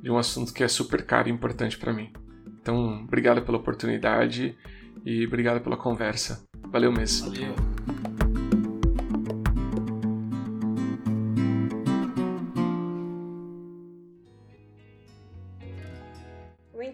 de 0.00 0.10
um 0.10 0.16
assunto 0.16 0.50
que 0.54 0.64
é 0.64 0.68
super 0.68 1.04
caro 1.04 1.28
e 1.28 1.30
importante 1.30 1.76
para 1.76 1.92
mim. 1.92 2.10
Então, 2.58 3.02
obrigado 3.02 3.42
pela 3.42 3.58
oportunidade 3.58 4.56
e 5.04 5.26
obrigado 5.26 5.60
pela 5.60 5.76
conversa. 5.76 6.44
Valeu 6.70 6.92
mesmo. 6.92 7.30
Valeu. 7.30 7.72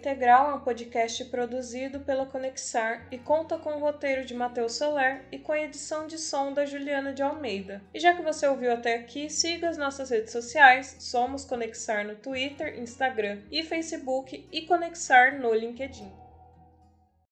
Integral 0.09 0.53
é 0.53 0.55
um 0.55 0.61
podcast 0.61 1.23
produzido 1.27 2.01
pela 2.01 2.25
Conexar 2.25 3.07
e 3.11 3.19
conta 3.19 3.59
com 3.59 3.77
o 3.77 3.79
roteiro 3.79 4.25
de 4.25 4.33
Matheus 4.33 4.73
Soler 4.73 5.27
e 5.31 5.39
com 5.39 5.53
a 5.53 5.61
edição 5.61 6.07
de 6.07 6.17
som 6.17 6.53
da 6.53 6.65
Juliana 6.65 7.13
de 7.13 7.23
Almeida. 7.23 7.83
E 7.93 8.01
já 8.01 8.15
que 8.15 8.23
você 8.23 8.47
ouviu 8.47 8.73
até 8.73 8.95
aqui, 8.95 9.29
siga 9.29 9.69
as 9.69 9.77
nossas 9.77 10.09
redes 10.09 10.33
sociais, 10.33 10.97
somos 10.99 11.45
Conexar 11.45 12.07
no 12.07 12.15
Twitter, 12.15 12.81
Instagram 12.81 13.41
e 13.51 13.63
Facebook 13.63 14.49
e 14.51 14.63
Conexar 14.63 15.39
no 15.39 15.53
LinkedIn. 15.53 16.11